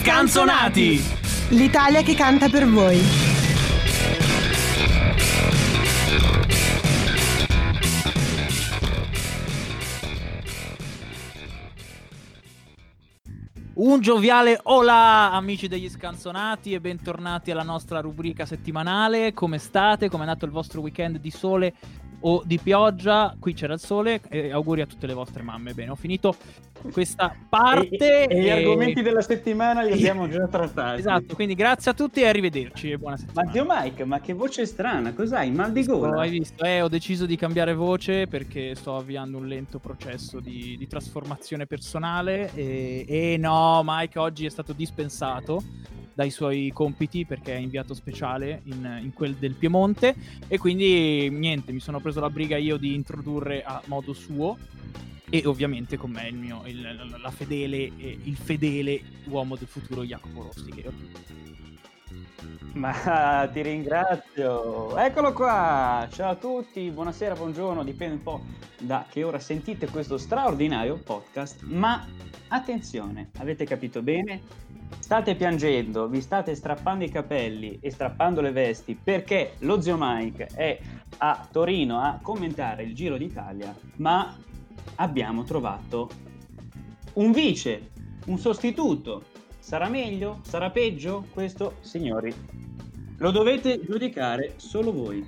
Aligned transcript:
scanzonati! 0.00 0.98
L'Italia 1.50 2.00
che 2.00 2.14
canta 2.14 2.48
per 2.48 2.66
voi. 2.66 2.98
Un 13.74 14.00
gioviale 14.00 14.58
hola 14.62 15.32
amici 15.32 15.68
degli 15.68 15.88
scanzonati 15.88 16.72
e 16.72 16.80
bentornati 16.80 17.50
alla 17.50 17.62
nostra 17.62 18.00
rubrica 18.00 18.46
settimanale. 18.46 19.34
Come 19.34 19.58
state? 19.58 20.08
Come 20.08 20.24
è 20.24 20.26
andato 20.26 20.46
il 20.46 20.50
vostro 20.50 20.80
weekend 20.80 21.18
di 21.18 21.30
sole 21.30 21.74
o 22.20 22.42
di 22.44 22.58
pioggia? 22.58 23.34
Qui 23.38 23.54
c'era 23.54 23.74
il 23.74 23.80
sole 23.80 24.20
e 24.28 24.50
auguri 24.50 24.80
a 24.80 24.86
tutte 24.86 25.06
le 25.06 25.14
vostre 25.14 25.42
mamme. 25.42 25.72
Bene, 25.72 25.90
ho 25.90 25.96
finito 25.96 26.36
questa 26.92 27.34
parte. 27.48 28.26
E, 28.26 28.34
e, 28.34 28.38
e 28.38 28.42
gli 28.42 28.48
argomenti 28.48 29.02
della 29.02 29.20
settimana 29.20 29.82
li 29.82 29.92
abbiamo 29.92 30.28
già 30.28 30.46
trattati. 30.46 31.00
Esatto, 31.00 31.34
quindi 31.34 31.54
grazie 31.54 31.90
a 31.90 31.94
tutti 31.94 32.20
e 32.20 32.28
arrivederci 32.28 32.90
e 32.90 32.98
buona 32.98 33.16
settimana. 33.16 33.46
Ma 33.46 33.52
zio 33.52 33.66
Mike, 33.68 34.04
ma 34.04 34.20
che 34.20 34.32
voce 34.32 34.66
strana, 34.66 35.12
cos'hai? 35.12 35.50
Mal 35.50 35.72
di 35.72 35.84
gola? 35.84 36.16
Oh, 36.16 36.20
hai 36.20 36.30
visto? 36.30 36.64
Eh, 36.64 36.80
ho 36.80 36.88
deciso 36.88 37.26
di 37.26 37.36
cambiare 37.36 37.74
voce 37.74 38.26
perché 38.26 38.74
sto 38.74 38.96
avviando 38.96 39.38
un 39.38 39.46
lento 39.46 39.78
processo 39.78 40.40
di, 40.40 40.76
di 40.78 40.86
trasformazione 40.86 41.66
personale 41.66 42.50
e, 42.54 43.04
e 43.06 43.36
no, 43.38 43.82
Mike 43.84 44.18
oggi 44.18 44.46
è 44.46 44.50
stato 44.50 44.72
dispensato 44.72 45.62
dai 46.14 46.30
suoi 46.30 46.70
compiti 46.72 47.24
perché 47.24 47.54
è 47.54 47.58
inviato 47.58 47.94
speciale 47.94 48.60
in, 48.64 49.00
in, 49.02 49.12
quel 49.12 49.34
del 49.34 49.54
Piemonte 49.54 50.14
e 50.48 50.58
quindi 50.58 51.28
niente, 51.30 51.72
mi 51.72 51.80
sono 51.80 52.00
preso 52.00 52.20
la 52.20 52.30
briga 52.30 52.56
io 52.56 52.76
di 52.76 52.94
introdurre 52.94 53.62
a 53.62 53.80
modo 53.86 54.12
suo 54.12 54.56
e 55.30 55.42
ovviamente 55.46 55.96
con 55.96 56.10
me 56.10 56.28
il 56.28 56.36
mio, 56.36 56.62
il, 56.66 57.18
la 57.22 57.30
fedele, 57.30 57.76
il 57.78 58.36
fedele 58.36 59.00
uomo 59.26 59.56
del 59.56 59.68
futuro 59.68 60.02
Jacopo 60.02 60.42
Rossi. 60.42 60.70
Che... 60.70 60.90
Ma 62.74 63.48
ti 63.52 63.62
ringrazio. 63.62 64.96
Eccolo 64.96 65.32
qua. 65.32 66.08
Ciao 66.10 66.30
a 66.30 66.36
tutti, 66.36 66.90
buonasera, 66.90 67.34
buongiorno, 67.34 67.84
dipende 67.84 68.14
un 68.14 68.22
po' 68.22 68.44
da 68.78 69.06
che 69.08 69.22
ora 69.22 69.38
sentite 69.38 69.88
questo 69.88 70.18
straordinario 70.18 70.96
podcast. 70.98 71.62
Ma 71.62 72.06
attenzione, 72.48 73.30
avete 73.38 73.64
capito 73.64 74.02
bene? 74.02 74.68
State 74.98 75.34
piangendo, 75.34 76.08
vi 76.08 76.20
state 76.20 76.54
strappando 76.54 77.04
i 77.04 77.10
capelli 77.10 77.78
e 77.80 77.90
strappando 77.90 78.40
le 78.40 78.52
vesti 78.52 78.94
perché 78.94 79.54
lo 79.60 79.80
zio 79.80 79.96
Mike 79.98 80.48
è 80.54 80.78
a 81.18 81.48
Torino 81.50 82.00
a 82.00 82.18
commentare 82.22 82.84
il 82.84 82.94
Giro 82.94 83.16
d'Italia, 83.16 83.74
ma 83.96 84.36
abbiamo 84.96 85.44
trovato 85.44 86.08
un 87.14 87.32
vice, 87.32 87.90
un 88.26 88.38
sostituto. 88.38 89.24
Sarà 89.58 89.88
meglio? 89.88 90.40
Sarà 90.42 90.70
peggio? 90.70 91.26
Questo, 91.32 91.76
signori, 91.80 92.32
lo 93.18 93.30
dovete 93.30 93.80
giudicare 93.84 94.54
solo 94.56 94.92
voi. 94.92 95.24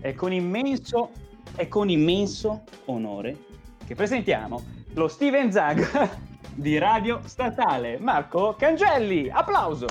È 0.00 0.14
con 0.14 0.32
immenso, 0.32 1.10
è 1.54 1.68
con 1.68 1.88
immenso 1.90 2.64
onore 2.86 3.46
che 3.86 3.94
presentiamo 3.94 4.62
lo 4.94 5.08
Steven 5.08 5.50
Zag 5.50 6.10
di 6.58 6.76
Radio 6.76 7.20
Statale, 7.24 7.98
Marco 8.00 8.56
Cangelli. 8.58 9.30
Applauso! 9.30 9.86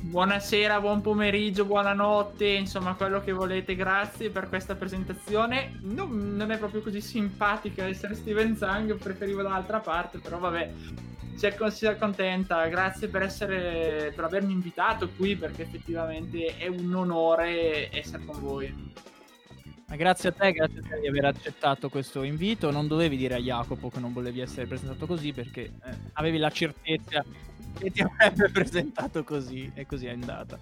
Buonasera, 0.00 0.80
buon 0.80 1.00
pomeriggio, 1.02 1.64
buonanotte, 1.64 2.46
insomma 2.46 2.94
quello 2.94 3.22
che 3.22 3.30
volete, 3.30 3.76
grazie 3.76 4.30
per 4.30 4.48
questa 4.48 4.74
presentazione. 4.74 5.78
Non, 5.82 6.34
non 6.34 6.50
è 6.50 6.58
proprio 6.58 6.82
così 6.82 7.00
simpatica 7.00 7.86
essere 7.86 8.16
Steven 8.16 8.56
Zang, 8.56 8.96
preferivo 8.96 9.42
dall'altra 9.42 9.78
parte, 9.78 10.18
però 10.18 10.38
vabbè, 10.38 10.72
si, 11.36 11.48
si 11.70 11.86
accontenta. 11.86 12.66
Grazie 12.66 13.06
per, 13.06 13.22
essere, 13.22 14.12
per 14.16 14.24
avermi 14.24 14.52
invitato 14.52 15.08
qui 15.10 15.36
perché 15.36 15.62
effettivamente 15.62 16.56
è 16.56 16.66
un 16.66 16.92
onore 16.92 17.88
essere 17.92 18.24
con 18.24 18.40
voi. 18.40 18.94
Ma 19.88 19.94
grazie 19.94 20.30
a 20.30 20.32
te, 20.32 20.52
grazie 20.52 20.80
a 20.80 20.82
te 20.82 21.00
di 21.00 21.06
aver 21.06 21.26
accettato 21.26 21.88
questo 21.88 22.24
invito. 22.24 22.70
Non 22.72 22.88
dovevi 22.88 23.16
dire 23.16 23.34
a 23.34 23.38
Jacopo 23.38 23.88
che 23.88 24.00
non 24.00 24.12
volevi 24.12 24.40
essere 24.40 24.66
presentato 24.66 25.06
così 25.06 25.32
perché 25.32 25.62
eh, 25.62 25.96
avevi 26.14 26.38
la 26.38 26.50
certezza 26.50 27.24
che 27.78 27.90
ti 27.92 28.02
avrebbe 28.02 28.50
presentato 28.50 29.22
così 29.22 29.70
e 29.74 29.86
così 29.86 30.06
è 30.06 30.10
andata. 30.10 30.58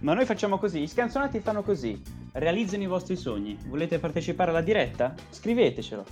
Ma 0.00 0.14
noi 0.14 0.24
facciamo 0.24 0.58
così, 0.58 0.80
i 0.80 0.88
scanzonati 0.88 1.38
fanno 1.40 1.62
così. 1.62 2.00
Realizzano 2.32 2.82
i 2.82 2.86
vostri 2.86 3.16
sogni. 3.16 3.56
Volete 3.66 3.98
partecipare 3.98 4.50
alla 4.50 4.60
diretta? 4.60 5.14
Scrivetecelo. 5.30 6.04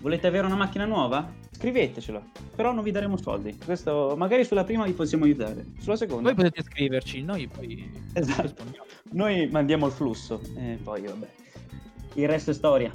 Volete 0.00 0.26
avere 0.26 0.46
una 0.46 0.56
macchina 0.56 0.84
nuova? 0.84 1.30
Scrivetecelo. 1.50 2.22
Però 2.54 2.72
non 2.72 2.84
vi 2.84 2.90
daremo 2.90 3.16
soldi. 3.16 3.56
Questo 3.56 4.14
magari 4.16 4.44
sulla 4.44 4.64
prima 4.64 4.84
vi 4.84 4.92
possiamo 4.92 5.24
aiutare. 5.24 5.64
Sulla 5.78 5.96
seconda. 5.96 6.32
Voi 6.32 6.34
potete 6.34 6.62
scriverci, 6.62 7.22
noi 7.22 7.48
poi 7.48 7.90
esatto. 8.12 8.62
Noi 9.12 9.48
mandiamo 9.48 9.86
il 9.86 9.92
flusso 9.92 10.40
e 10.56 10.78
poi 10.82 11.02
vabbè. 11.02 11.43
Il 12.14 12.28
resto 12.28 12.50
è 12.50 12.54
storia. 12.54 12.92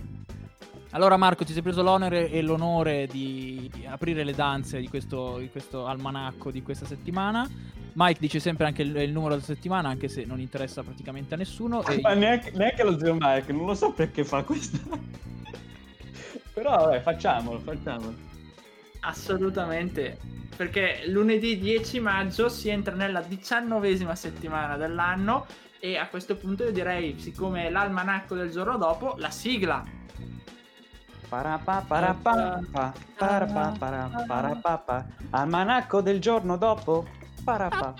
Allora 0.91 1.17
Marco, 1.17 1.45
ti 1.45 1.53
sei 1.53 1.61
preso 1.61 1.83
l'onere 1.83 2.31
e 2.31 2.41
l'onore 2.41 3.05
di 3.05 3.69
aprire 3.85 4.23
le 4.23 4.33
danze 4.33 4.79
di 4.79 4.87
questo, 4.87 5.37
di 5.37 5.49
questo 5.49 5.85
almanacco 5.85 6.49
di 6.49 6.63
questa 6.63 6.85
settimana. 6.85 7.47
Mike 7.93 8.19
dice 8.19 8.39
sempre 8.39 8.65
anche 8.65 8.81
il, 8.81 8.95
il, 8.95 9.11
numero 9.11 9.35
della 9.35 9.45
settimana, 9.45 9.89
anche 9.89 10.07
se 10.07 10.23
non 10.25 10.39
interessa 10.39 10.81
praticamente 10.81 11.35
a 11.35 11.37
nessuno. 11.37 11.85
E... 11.85 11.99
Ma 12.01 12.13
neanche, 12.13 12.51
neanche 12.51 12.83
lo 12.83 12.97
zio 12.97 13.15
Mike, 13.19 13.51
non 13.51 13.65
lo 13.67 13.75
so 13.75 13.91
perché 13.91 14.23
fa 14.23 14.41
questo. 14.43 14.79
Però 16.53 16.71
vabbè, 16.71 17.01
facciamolo, 17.01 17.59
facciamolo. 17.59 18.15
Assolutamente, 19.01 20.17
perché 20.55 21.03
lunedì 21.07 21.59
10 21.59 21.99
maggio 21.99 22.49
si 22.49 22.69
entra 22.69 22.95
nella 22.95 23.21
diciannovesima 23.21 24.15
settimana 24.15 24.75
dell'anno 24.75 25.45
e 25.79 25.97
a 25.97 26.07
questo 26.07 26.35
punto 26.35 26.63
io 26.63 26.71
direi, 26.71 27.17
siccome 27.19 27.67
è 27.67 27.69
l'almanacco 27.69 28.35
del 28.35 28.51
giorno 28.51 28.77
dopo, 28.77 29.15
la 29.17 29.29
sigla. 29.29 29.83
Almanacco 35.29 36.01
del 36.01 36.19
giorno 36.19 36.57
dopo. 36.57 37.05
Parapà. 37.43 37.93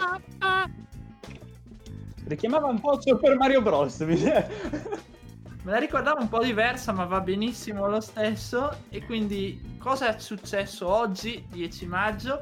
Richiamava 2.25 2.67
un 2.67 2.79
po' 2.79 2.99
Super 2.99 3.37
Mario 3.37 3.61
Bros. 3.61 3.99
Me 5.61 5.71
la 5.71 5.77
ricordavo 5.77 6.21
un 6.21 6.29
po' 6.29 6.39
diversa, 6.39 6.91
ma 6.91 7.05
va 7.05 7.19
benissimo 7.21 7.87
lo 7.87 8.01
stesso. 8.01 8.85
E 8.89 9.05
quindi, 9.05 9.77
cosa 9.77 10.15
è 10.15 10.19
successo 10.19 10.87
oggi, 10.87 11.45
10 11.49 11.85
maggio? 11.85 12.41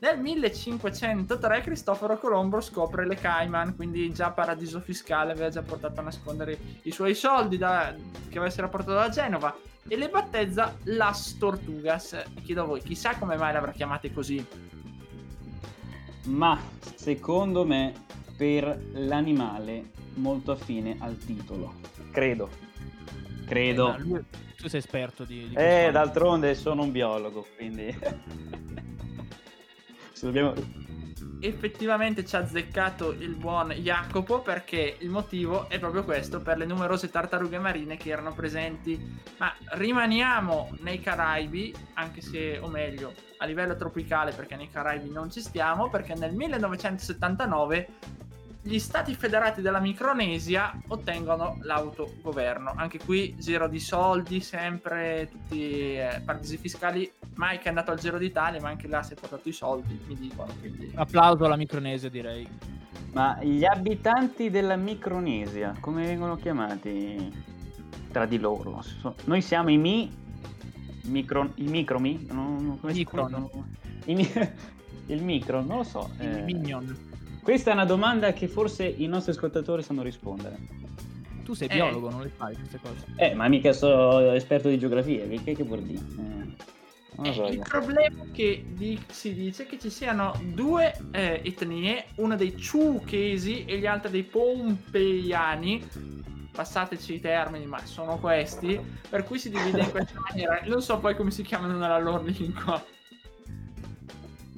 Nel 0.00 0.18
1503 0.18 1.60
Cristoforo 1.60 2.18
Colombo 2.18 2.62
scopre 2.62 3.06
le 3.06 3.16
Cayman, 3.16 3.76
quindi 3.76 4.10
già 4.14 4.30
paradiso 4.30 4.80
fiscale, 4.80 5.32
aveva 5.32 5.50
già 5.50 5.60
portato 5.60 6.00
a 6.00 6.02
nascondere 6.02 6.58
i 6.82 6.90
suoi 6.90 7.14
soldi 7.14 7.58
da, 7.58 7.94
che 8.30 8.38
avessero 8.38 8.70
portato 8.70 8.94
da 8.94 9.10
Genova 9.10 9.54
e 9.86 9.96
le 9.96 10.08
battezza 10.08 10.74
Las 10.84 11.36
Tortugas. 11.36 12.16
Chiedo 12.42 12.62
a 12.62 12.64
voi, 12.64 12.80
chissà 12.80 13.18
come 13.18 13.36
mai 13.36 13.52
le 13.52 13.58
avrà 13.58 13.72
chiamate 13.72 14.10
così. 14.10 14.42
Ma 16.28 16.58
secondo 16.94 17.66
me 17.66 17.92
per 18.38 18.82
l'animale 18.92 19.90
molto 20.14 20.52
affine 20.52 20.96
al 21.00 21.18
titolo. 21.18 21.74
Credo. 22.10 22.48
Credo. 23.44 23.94
Eh, 23.94 23.98
lui, 23.98 24.24
tu 24.56 24.66
sei 24.66 24.80
esperto 24.80 25.24
di... 25.24 25.48
di 25.48 25.54
eh, 25.56 25.90
d'altronde 25.92 26.54
sono 26.54 26.84
un 26.84 26.90
biologo, 26.90 27.46
quindi... 27.54 27.94
dobbiamo... 30.26 30.54
Effettivamente 31.42 32.24
ci 32.26 32.36
ha 32.36 32.40
azzeccato 32.40 33.12
il 33.12 33.34
buon 33.34 33.70
Jacopo 33.70 34.40
perché 34.40 34.96
il 34.98 35.08
motivo 35.08 35.70
è 35.70 35.78
proprio 35.78 36.04
questo, 36.04 36.40
per 36.40 36.58
le 36.58 36.66
numerose 36.66 37.08
tartarughe 37.08 37.58
marine 37.58 37.96
che 37.96 38.10
erano 38.10 38.34
presenti. 38.34 39.18
Ma 39.38 39.50
rimaniamo 39.72 40.76
nei 40.80 41.00
Caraibi, 41.00 41.74
anche 41.94 42.20
se, 42.20 42.58
o 42.58 42.68
meglio, 42.68 43.14
a 43.38 43.46
livello 43.46 43.74
tropicale 43.74 44.32
perché 44.32 44.54
nei 44.56 44.68
Caraibi 44.68 45.10
non 45.10 45.30
ci 45.30 45.40
stiamo, 45.40 45.88
perché 45.88 46.14
nel 46.14 46.34
1979 46.34 47.88
gli 48.62 48.78
stati 48.78 49.14
federati 49.14 49.62
della 49.62 49.80
Micronesia 49.80 50.78
ottengono 50.88 51.58
l'autogoverno. 51.62 52.74
Anche 52.76 52.98
qui 52.98 53.34
giro 53.38 53.68
di 53.68 53.80
soldi, 53.80 54.40
sempre 54.40 55.28
tutti 55.30 55.94
eh, 55.94 56.20
paradisi 56.24 56.58
fiscali. 56.58 57.10
Mike 57.40 57.62
è 57.62 57.68
andato 57.68 57.90
al 57.90 57.98
Giro 57.98 58.18
d'Italia, 58.18 58.60
ma 58.60 58.68
anche 58.68 58.86
là 58.86 59.02
si 59.02 59.14
è 59.14 59.16
portato 59.16 59.48
i 59.48 59.52
soldi, 59.52 59.98
mi 60.06 60.14
dicono. 60.14 60.52
Quindi... 60.60 60.92
Applauso 60.94 61.46
alla 61.46 61.56
Micronesia, 61.56 62.10
direi. 62.10 62.46
Ma 63.12 63.42
gli 63.42 63.64
abitanti 63.64 64.50
della 64.50 64.76
Micronesia, 64.76 65.74
come 65.80 66.04
vengono 66.04 66.36
chiamati 66.36 67.32
tra 68.12 68.26
di 68.26 68.38
loro? 68.38 68.84
Noi 69.24 69.40
siamo 69.40 69.70
i 69.70 69.78
Mi... 69.78 70.14
Micro... 71.04 71.52
I 71.54 71.64
Micromi? 71.64 72.26
No, 72.30 72.76
come 72.78 72.92
Micron. 72.92 73.48
I 74.04 74.14
mi... 74.14 74.30
Il 75.06 75.24
micro, 75.24 75.60
non 75.64 75.78
lo 75.78 75.82
so. 75.82 76.10
Il 76.20 76.28
eh... 76.28 76.42
Minion. 76.42 77.08
Questa 77.42 77.70
è 77.70 77.72
una 77.72 77.86
domanda 77.86 78.32
che 78.32 78.46
forse 78.46 78.84
i 78.86 79.06
nostri 79.06 79.32
ascoltatori 79.32 79.82
sanno 79.82 80.02
rispondere. 80.02 80.56
Tu 81.42 81.54
sei 81.54 81.68
eh. 81.68 81.74
biologo, 81.74 82.10
non 82.10 82.20
le 82.20 82.28
fai 82.28 82.54
queste 82.54 82.78
cose. 82.80 83.06
Eh, 83.16 83.34
ma 83.34 83.48
mica 83.48 83.72
sono 83.72 84.30
esperto 84.32 84.68
di 84.68 84.78
geografia, 84.78 85.26
che, 85.26 85.54
che 85.54 85.64
vuol 85.64 85.82
dire? 85.82 86.00
Eh. 86.18 86.78
Eh, 87.22 87.28
il 87.50 87.64
problema 87.68 88.22
è 88.22 88.30
che 88.32 88.64
di- 88.68 89.00
si 89.08 89.34
dice 89.34 89.66
che 89.66 89.78
ci 89.78 89.90
siano 89.90 90.38
due 90.42 90.94
eh, 91.10 91.40
etnie, 91.44 92.06
una 92.16 92.36
dei 92.36 92.56
ciuchesi 92.56 93.64
e 93.64 93.78
gli 93.78 93.86
altri 93.86 94.10
dei 94.10 94.22
pompeiani. 94.22 95.86
Passateci 96.52 97.14
i 97.14 97.20
termini, 97.20 97.66
ma 97.66 97.84
sono 97.84 98.18
questi. 98.18 98.80
Per 99.08 99.24
cui 99.24 99.38
si 99.38 99.50
divide 99.50 99.80
in 99.80 99.90
questa 99.90 100.18
maniera. 100.28 100.60
Non 100.64 100.82
so 100.82 100.98
poi 100.98 101.14
come 101.14 101.30
si 101.30 101.42
chiamano 101.42 101.76
nella 101.78 101.98
loro 101.98 102.22
lingua. 102.22 102.82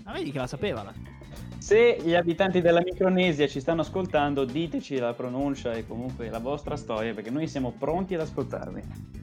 Ma 0.04 0.12
vedi 0.12 0.30
che 0.30 0.38
la 0.38 0.46
sapeva 0.46 0.82
la. 0.82 0.92
Se 1.58 2.00
gli 2.02 2.14
abitanti 2.14 2.60
della 2.60 2.80
Micronesia 2.82 3.46
ci 3.46 3.60
stanno 3.60 3.82
ascoltando, 3.82 4.44
diteci 4.44 4.98
la 4.98 5.14
pronuncia 5.14 5.72
e 5.74 5.86
comunque 5.86 6.28
la 6.28 6.40
vostra 6.40 6.76
storia, 6.76 7.14
perché 7.14 7.30
noi 7.30 7.46
siamo 7.46 7.70
pronti 7.70 8.14
ad 8.14 8.20
ascoltarvi. 8.20 8.82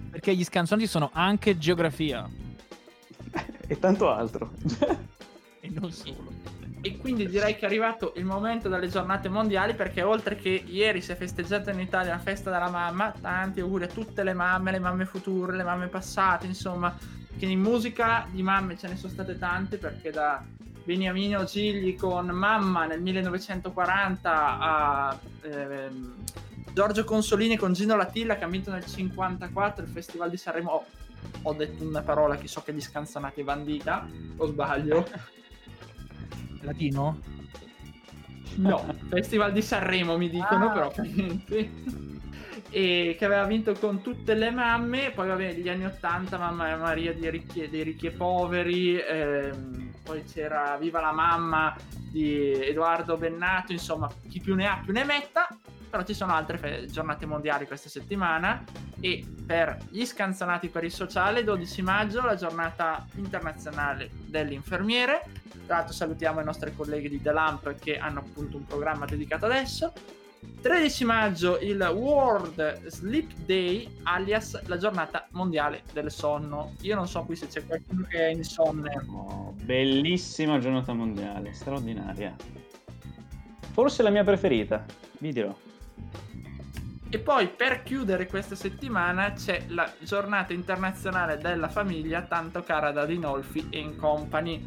Perché 0.09 0.33
gli 0.33 0.43
scanzonati 0.43 0.87
sono 0.87 1.09
anche 1.11 1.57
geografia. 1.57 2.27
E 3.67 3.79
tanto 3.79 4.09
altro. 4.09 4.51
E 5.61 5.69
non 5.69 5.91
solo. 5.91 6.31
E 6.81 6.97
quindi 6.97 7.27
direi 7.27 7.55
che 7.55 7.61
è 7.61 7.65
arrivato 7.65 8.13
il 8.15 8.23
momento 8.23 8.69
delle 8.69 8.87
giornate 8.87 9.27
mondiali 9.27 9.75
perché 9.75 10.01
oltre 10.01 10.37
che 10.37 10.49
ieri 10.49 11.01
si 11.01 11.11
è 11.11 11.15
festeggiata 11.15 11.71
in 11.71 11.79
Italia 11.81 12.11
la 12.11 12.19
festa 12.19 12.49
della 12.49 12.69
mamma, 12.69 13.13
tanti 13.19 13.59
auguri 13.59 13.83
a 13.83 13.87
tutte 13.87 14.23
le 14.23 14.33
mamme, 14.33 14.71
le 14.71 14.79
mamme 14.79 15.05
future, 15.05 15.57
le 15.57 15.63
mamme 15.63 15.87
passate, 15.87 16.45
insomma, 16.45 16.97
che 17.37 17.45
in 17.45 17.59
musica 17.59 18.25
di 18.31 18.41
mamme 18.41 18.77
ce 18.77 18.87
ne 18.87 18.95
sono 18.95 19.11
state 19.11 19.37
tante 19.37 19.77
perché 19.77 20.11
da 20.11 20.41
Beniamino 20.83 21.43
Gigli 21.43 21.95
con 21.95 22.27
Mamma 22.27 22.85
nel 22.85 23.01
1940 23.01 24.59
a 24.59 25.19
ehm, 25.41 26.15
Giorgio 26.73 27.03
Consolini 27.03 27.57
con 27.57 27.73
Gino 27.73 27.95
Latilla 27.95 28.37
che 28.37 28.45
ha 28.45 28.47
vinto 28.47 28.71
nel 28.71 28.85
54 28.85 29.83
il 29.83 29.89
Festival 29.89 30.29
di 30.29 30.37
Sanremo. 30.37 30.71
Oh, 30.71 30.85
ho 31.43 31.53
detto 31.53 31.83
una 31.83 32.01
parola 32.01 32.35
che 32.37 32.47
so 32.47 32.61
che 32.61 32.73
gli 32.73 32.81
scanzonati 32.81 33.41
è 33.41 33.43
bandita, 33.43 34.07
o 34.37 34.45
sbaglio? 34.47 35.07
Latino? 36.61 37.19
No, 38.55 38.83
Festival 39.09 39.51
di 39.53 39.61
Sanremo 39.61 40.17
mi 40.17 40.29
dicono, 40.29 40.67
Ah. 40.67 40.71
però. 40.71 40.91
E 42.71 43.15
che 43.17 43.25
aveva 43.25 43.45
vinto 43.45 43.73
con 43.73 44.01
tutte 44.01 44.35
le 44.35 44.51
mamme, 44.51 45.11
poi 45.11 45.27
vabbè, 45.27 45.53
gli 45.53 45.69
anni 45.69 45.85
80, 45.85 46.37
Mamma 46.37 46.75
Maria 46.75 47.13
dei 47.13 47.31
ricchi, 47.31 47.67
dei 47.67 47.81
ricchi 47.83 48.07
e 48.07 48.11
poveri, 48.11 48.99
ehm, 48.99 49.91
poi 50.03 50.23
c'era 50.25 50.77
Viva 50.77 50.99
la 51.01 51.11
mamma 51.11 51.75
di 52.11 52.51
Edoardo 52.53 53.17
Bennato, 53.17 53.71
insomma, 53.71 54.07
chi 54.27 54.39
più 54.39 54.53
ne 54.55 54.67
ha 54.67 54.79
più 54.83 54.93
ne 54.93 55.03
metta. 55.03 55.47
Però 55.89 56.03
ci 56.03 56.13
sono 56.13 56.33
altre 56.33 56.57
fe- 56.57 56.85
giornate 56.87 57.25
mondiali 57.25 57.65
questa 57.65 57.89
settimana. 57.89 58.63
E 58.99 59.25
per 59.45 59.77
gli 59.89 60.05
scanzonati 60.05 60.69
per 60.69 60.83
il 60.83 60.91
sociale 60.91 61.43
12 61.43 61.81
maggio 61.81 62.21
la 62.21 62.35
giornata 62.35 63.05
internazionale 63.15 64.09
dell'infermiere. 64.25 65.23
Tra 65.65 65.77
l'altro 65.77 65.93
salutiamo 65.93 66.41
i 66.41 66.43
nostri 66.43 66.75
colleghi 66.75 67.09
di 67.09 67.21
The 67.21 67.31
Lamp 67.31 67.75
che 67.75 67.97
hanno 67.97 68.19
appunto 68.19 68.57
un 68.57 68.65
programma 68.65 69.05
dedicato 69.05 69.45
adesso. 69.45 69.93
13 70.61 71.05
maggio 71.05 71.59
il 71.59 71.81
World 71.81 72.87
Sleep 72.87 73.33
Day 73.45 73.99
alias 74.03 74.61
la 74.67 74.77
giornata 74.77 75.27
mondiale 75.31 75.83
del 75.93 76.11
sonno. 76.11 76.75
Io 76.81 76.95
non 76.95 77.07
so 77.07 77.23
qui 77.23 77.35
se 77.35 77.47
c'è 77.47 77.65
qualcuno 77.65 78.05
che 78.09 78.27
è 78.27 78.31
insonne. 78.31 79.05
Oh, 79.09 79.53
bellissima 79.63 80.59
giornata 80.59 80.93
mondiale, 80.93 81.53
straordinaria. 81.53 82.35
Forse 83.71 84.03
la 84.03 84.09
mia 84.09 84.23
preferita, 84.23 84.85
vi 85.19 85.31
dirò. 85.31 85.55
E 87.11 87.17
poi 87.17 87.47
per 87.47 87.81
chiudere 87.81 88.27
questa 88.27 88.53
settimana 88.53 89.33
c'è 89.33 89.63
la 89.69 89.91
giornata 89.99 90.53
internazionale 90.53 91.39
della 91.39 91.67
famiglia, 91.67 92.21
tanto 92.21 92.61
cara 92.61 92.91
da 92.91 93.05
Dinolfi 93.05 93.67
e 93.71 93.95
Company. 93.95 94.63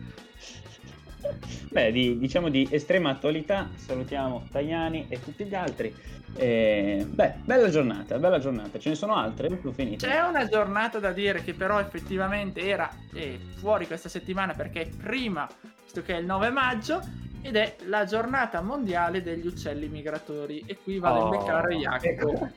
Beh, 1.71 1.93
di- 1.93 2.19
diciamo 2.19 2.49
di 2.49 2.67
estrema 2.69 3.11
attualità, 3.11 3.71
salutiamo 3.77 4.49
Tajani 4.51 5.07
e 5.09 5.23
tutti 5.23 5.45
gli 5.45 5.55
altri. 5.55 5.95
Eh, 6.35 7.07
beh, 7.09 7.35
bella 7.45 7.69
giornata, 7.69 8.19
bella 8.19 8.41
giornata. 8.41 8.77
Ce 8.79 8.89
ne 8.89 8.97
sono 8.97 9.15
altre? 9.15 9.61
L'ho 9.63 9.73
finita. 9.73 10.05
C'è 10.05 10.21
una 10.21 10.47
giornata 10.49 10.99
da 10.99 11.13
dire 11.13 11.45
che 11.45 11.55
però 11.55 11.79
effettivamente 11.79 12.61
era 12.61 12.91
eh, 13.15 13.39
fuori 13.55 13.87
questa 13.87 14.09
settimana 14.09 14.53
perché 14.55 14.83
è 14.83 14.89
prima, 14.89 15.49
visto 15.81 16.03
che 16.03 16.17
è 16.17 16.19
il 16.19 16.27
9 16.27 16.51
maggio, 16.51 17.01
ed 17.43 17.57
è 17.57 17.77
la 17.87 18.05
giornata 18.05 18.61
mondiale 18.63 19.23
degli 19.23 19.47
uccelli 19.47 19.89
migratori. 19.89 20.63
E 20.67 20.79
qui 20.83 20.99
vado 20.99 21.21
Oh, 21.21 21.27
a 21.27 21.31
beccare 21.31 21.77
Jacopo. 21.77 22.31
ecco. 22.33 22.51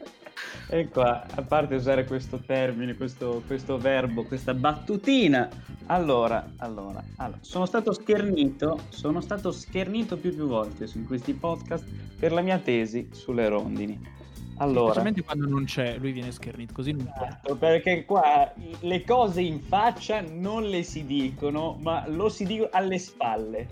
E 0.70 0.88
qua, 0.90 1.26
a 1.36 1.42
parte 1.44 1.76
usare 1.76 2.06
questo 2.06 2.40
termine, 2.46 2.96
questo, 2.96 3.42
questo 3.48 3.78
verbo, 3.78 4.24
questa 4.24 4.54
battutina, 4.54 5.48
allora, 5.88 6.52
allora, 6.58 7.02
allora, 7.18 7.38
sono 7.42 7.66
stato 7.66 7.94
schernito, 7.94 8.80
sono 8.90 9.22
stato 9.22 9.52
schernito 9.52 10.18
più 10.18 10.34
più 10.34 10.48
volte 10.48 10.88
su- 10.88 10.98
in 10.98 11.06
questi 11.06 11.34
podcast 11.34 11.86
per 12.20 12.32
la 12.32 12.42
mia 12.42 12.58
tesi 12.58 13.10
sulle 13.12 13.48
rondini. 13.48 14.14
Allora, 14.58 14.86
Specialmente 14.94 15.24
quando 15.24 15.48
non 15.48 15.66
c'è, 15.66 15.98
lui 15.98 16.12
viene 16.12 16.32
schernito, 16.32 16.74
così 16.74 16.92
non. 16.94 17.12
Esatto, 17.14 17.56
perché 17.56 18.06
qua 18.06 18.52
le 18.80 19.04
cose 19.04 19.42
in 19.42 19.62
faccia 19.62 20.22
non 20.22 20.64
le 20.64 20.84
si 20.84 21.06
dicono, 21.06 21.78
ma 21.82 22.06
lo 22.08 22.30
si 22.30 22.46
dicono 22.46 22.70
alle 22.72 22.98
spalle. 22.98 23.68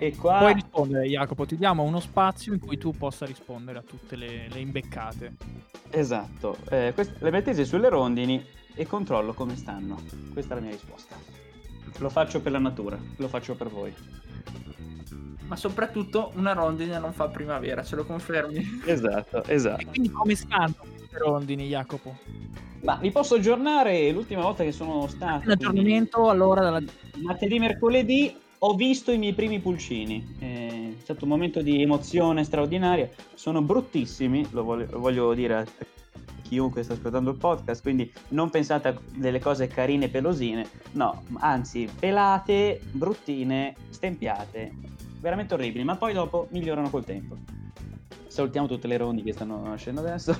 E 0.00 0.14
qua 0.14 0.38
Puoi 0.38 0.54
rispondere, 0.54 1.06
Jacopo, 1.06 1.44
ti 1.44 1.56
diamo 1.56 1.82
uno 1.82 1.98
spazio 1.98 2.52
in 2.52 2.60
cui 2.60 2.78
tu 2.78 2.92
possa 2.92 3.26
rispondere 3.26 3.78
a 3.78 3.82
tutte 3.82 4.14
le, 4.14 4.48
le 4.48 4.60
imbeccate. 4.60 5.34
Esatto, 5.90 6.56
eh, 6.70 6.92
quest- 6.94 7.20
le 7.20 7.30
mie 7.32 7.42
tesi 7.42 7.64
sulle 7.64 7.88
rondini 7.88 8.44
e 8.74 8.86
controllo 8.86 9.32
come 9.32 9.56
stanno. 9.56 10.00
Questa 10.32 10.54
è 10.54 10.58
la 10.58 10.62
mia 10.62 10.70
risposta. 10.70 11.16
Lo 11.98 12.08
faccio 12.10 12.40
per 12.40 12.52
la 12.52 12.60
natura, 12.60 12.96
lo 13.16 13.26
faccio 13.26 13.56
per 13.56 13.68
voi. 13.68 13.92
Ma 15.48 15.56
soprattutto 15.56 16.30
una 16.36 16.52
rondine 16.52 16.98
non 17.00 17.12
fa 17.12 17.26
primavera, 17.28 17.82
ce 17.82 17.96
lo 17.96 18.04
confermi? 18.04 18.82
Esatto, 18.84 19.42
E 19.44 19.54
esatto. 19.54 19.86
quindi 19.86 20.10
come 20.10 20.36
stanno 20.36 20.74
queste 20.78 21.18
rondini, 21.18 21.66
Jacopo? 21.66 22.16
Ma 22.82 22.96
vi 22.96 23.10
posso 23.10 23.34
aggiornare 23.34 24.12
l'ultima 24.12 24.42
volta 24.42 24.62
che 24.62 24.70
sono 24.70 25.08
stato... 25.08 25.46
Un 25.46 25.50
aggiornamento 25.50 26.28
allora 26.28 26.60
dalla... 26.60 26.82
Martedì, 27.16 27.58
mercoledì 27.58 28.36
ho 28.60 28.74
visto 28.74 29.10
i 29.12 29.18
miei 29.18 29.34
primi 29.34 29.60
pulcini. 29.60 30.36
È 30.38 30.92
stato 31.00 31.24
un 31.24 31.30
momento 31.30 31.62
di 31.62 31.80
emozione 31.82 32.44
straordinaria. 32.44 33.08
Sono 33.34 33.62
bruttissimi, 33.62 34.46
lo 34.50 34.64
voglio, 34.64 34.86
lo 34.90 34.98
voglio 34.98 35.32
dire 35.34 35.54
a 35.54 35.64
chiunque 36.42 36.82
sta 36.82 36.94
ascoltando 36.94 37.30
il 37.30 37.36
podcast. 37.36 37.82
Quindi 37.82 38.10
non 38.28 38.50
pensate 38.50 38.88
a 38.88 38.98
delle 39.14 39.38
cose 39.38 39.68
carine 39.68 40.08
pelosine, 40.08 40.66
no, 40.92 41.22
anzi, 41.38 41.88
pelate, 41.98 42.80
bruttine, 42.90 43.74
stempiate, 43.90 44.72
veramente 45.20 45.54
orribili. 45.54 45.84
Ma 45.84 45.96
poi 45.96 46.12
dopo 46.12 46.48
migliorano 46.50 46.90
col 46.90 47.04
tempo. 47.04 47.36
Salutiamo 48.26 48.66
tutte 48.66 48.86
le 48.88 48.96
rondi 48.96 49.22
che 49.22 49.32
stanno 49.32 49.62
nascendo 49.66 50.00
adesso. 50.00 50.36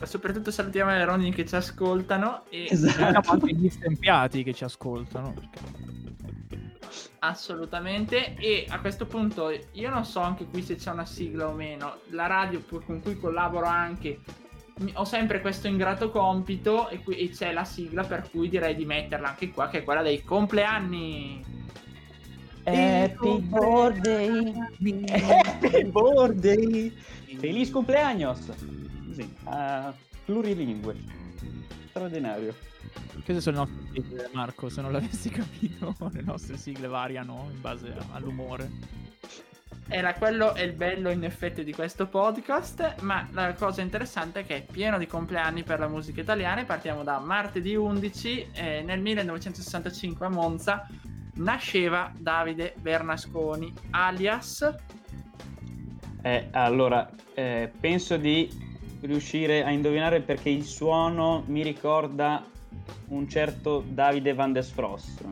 Ma 0.00 0.06
soprattutto 0.06 0.50
salutiamo 0.50 0.90
le 0.90 1.04
rondini 1.04 1.32
che 1.32 1.44
ci 1.46 1.54
ascoltano 1.54 2.42
e 2.48 2.66
Esatto. 2.68 3.30
Anche 3.32 3.54
gli 3.54 3.68
stempiati 3.68 4.42
che 4.42 4.52
ci 4.52 4.64
ascoltano. 4.64 5.32
perché- 5.32 5.83
Assolutamente, 7.20 8.34
e 8.36 8.66
a 8.68 8.80
questo 8.80 9.06
punto 9.06 9.50
io 9.72 9.90
non 9.90 10.04
so 10.04 10.20
anche 10.20 10.46
qui 10.46 10.62
se 10.62 10.76
c'è 10.76 10.90
una 10.90 11.06
sigla 11.06 11.48
o 11.48 11.52
meno. 11.52 11.98
La 12.10 12.26
radio 12.26 12.62
con 12.84 13.00
cui 13.00 13.18
collaboro 13.18 13.66
anche 13.66 14.20
ho 14.94 15.04
sempre 15.04 15.40
questo 15.40 15.68
ingrato 15.68 16.10
compito 16.10 16.88
e, 16.88 16.98
qui- 17.02 17.16
e 17.16 17.28
c'è 17.30 17.52
la 17.52 17.64
sigla 17.64 18.02
per 18.02 18.28
cui 18.30 18.48
direi 18.48 18.74
di 18.74 18.84
metterla 18.84 19.28
anche 19.28 19.50
qua, 19.50 19.68
che 19.68 19.78
è 19.78 19.84
quella 19.84 20.02
dei 20.02 20.22
compleanni. 20.22 21.42
Happy 22.64 23.40
birthday, 23.40 24.54
happy 25.10 25.84
birthday, 25.92 26.92
feliz 27.38 27.70
cumpleaños. 27.70 28.52
Così, 29.06 29.34
a 29.44 29.94
plurilingue. 30.24 30.96
Straordinario. 31.90 32.54
Queste 33.24 33.40
sono 33.40 33.66
le 33.66 33.70
nostre 33.70 34.02
sigle, 34.02 34.30
Marco, 34.32 34.68
se 34.68 34.80
non 34.82 34.92
l'avessi 34.92 35.30
capito, 35.30 35.94
le 36.12 36.22
nostre 36.22 36.56
sigle 36.56 36.88
variano 36.88 37.48
in 37.52 37.60
base 37.60 37.88
a- 37.92 38.06
all'umore. 38.12 38.70
Era 39.88 40.14
quello 40.14 40.54
è 40.54 40.62
il 40.62 40.72
bello 40.72 41.10
in 41.10 41.24
effetti 41.24 41.62
di 41.62 41.72
questo 41.72 42.06
podcast, 42.06 43.00
ma 43.00 43.28
la 43.32 43.52
cosa 43.52 43.82
interessante 43.82 44.40
è 44.40 44.46
che 44.46 44.56
è 44.56 44.62
pieno 44.62 44.98
di 44.98 45.06
compleanni 45.06 45.62
per 45.62 45.78
la 45.78 45.88
musica 45.88 46.20
italiana. 46.22 46.64
Partiamo 46.64 47.02
da 47.02 47.18
martedì 47.18 47.74
11, 47.74 48.48
eh, 48.52 48.82
nel 48.82 49.00
1965 49.00 50.26
a 50.26 50.30
Monza 50.30 50.86
nasceva 51.36 52.12
Davide 52.16 52.74
Bernasconi, 52.80 53.72
alias 53.90 54.74
Eh, 56.22 56.48
allora, 56.52 57.10
eh, 57.34 57.70
penso 57.78 58.16
di 58.16 58.48
riuscire 59.02 59.64
a 59.64 59.70
indovinare 59.70 60.20
perché 60.20 60.48
il 60.48 60.64
suono 60.64 61.44
mi 61.46 61.62
ricorda 61.62 62.42
un 63.08 63.28
certo 63.28 63.84
Davide 63.86 64.34
Van 64.34 64.52
der 64.52 64.64
Frost. 64.64 65.24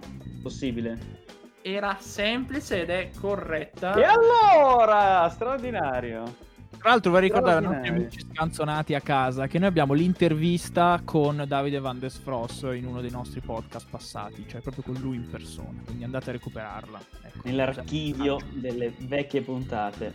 Possibile? 0.43 1.21
era 1.63 1.97
semplice 2.01 2.83
ed 2.83 2.91
è 2.91 3.11
corretta. 3.19 3.95
E 3.95 4.03
allora, 4.03 5.29
straordinario. 5.29 6.51
Tra 6.83 6.91
l'altro 6.91 7.13
vorrei 7.13 7.29
ricordare 7.29 7.65
ai 7.65 7.73
nostri 7.73 7.89
amici 7.91 8.27
scanzonati 8.33 8.95
a 8.95 9.01
casa 9.01 9.47
che 9.47 9.61
noi 9.61 9.69
abbiamo 9.69 9.93
l'intervista 9.93 11.01
con 11.05 11.45
Davide 11.47 11.79
Van 11.79 12.01
der 12.01 12.11
Sfross 12.11 12.63
in 12.75 12.87
uno 12.87 13.01
dei 13.01 13.13
nostri 13.13 13.39
podcast 13.39 13.87
passati, 13.89 14.45
cioè 14.49 14.61
proprio 14.61 14.83
con 14.83 14.95
lui 15.01 15.15
in 15.15 15.31
persona, 15.31 15.81
quindi 15.85 16.03
andate 16.03 16.31
a 16.31 16.33
recuperarla. 16.33 17.01
Ecco. 17.23 17.39
Nell'archivio 17.45 18.41
delle 18.51 18.93
vecchie 18.99 19.43
puntate. 19.43 20.13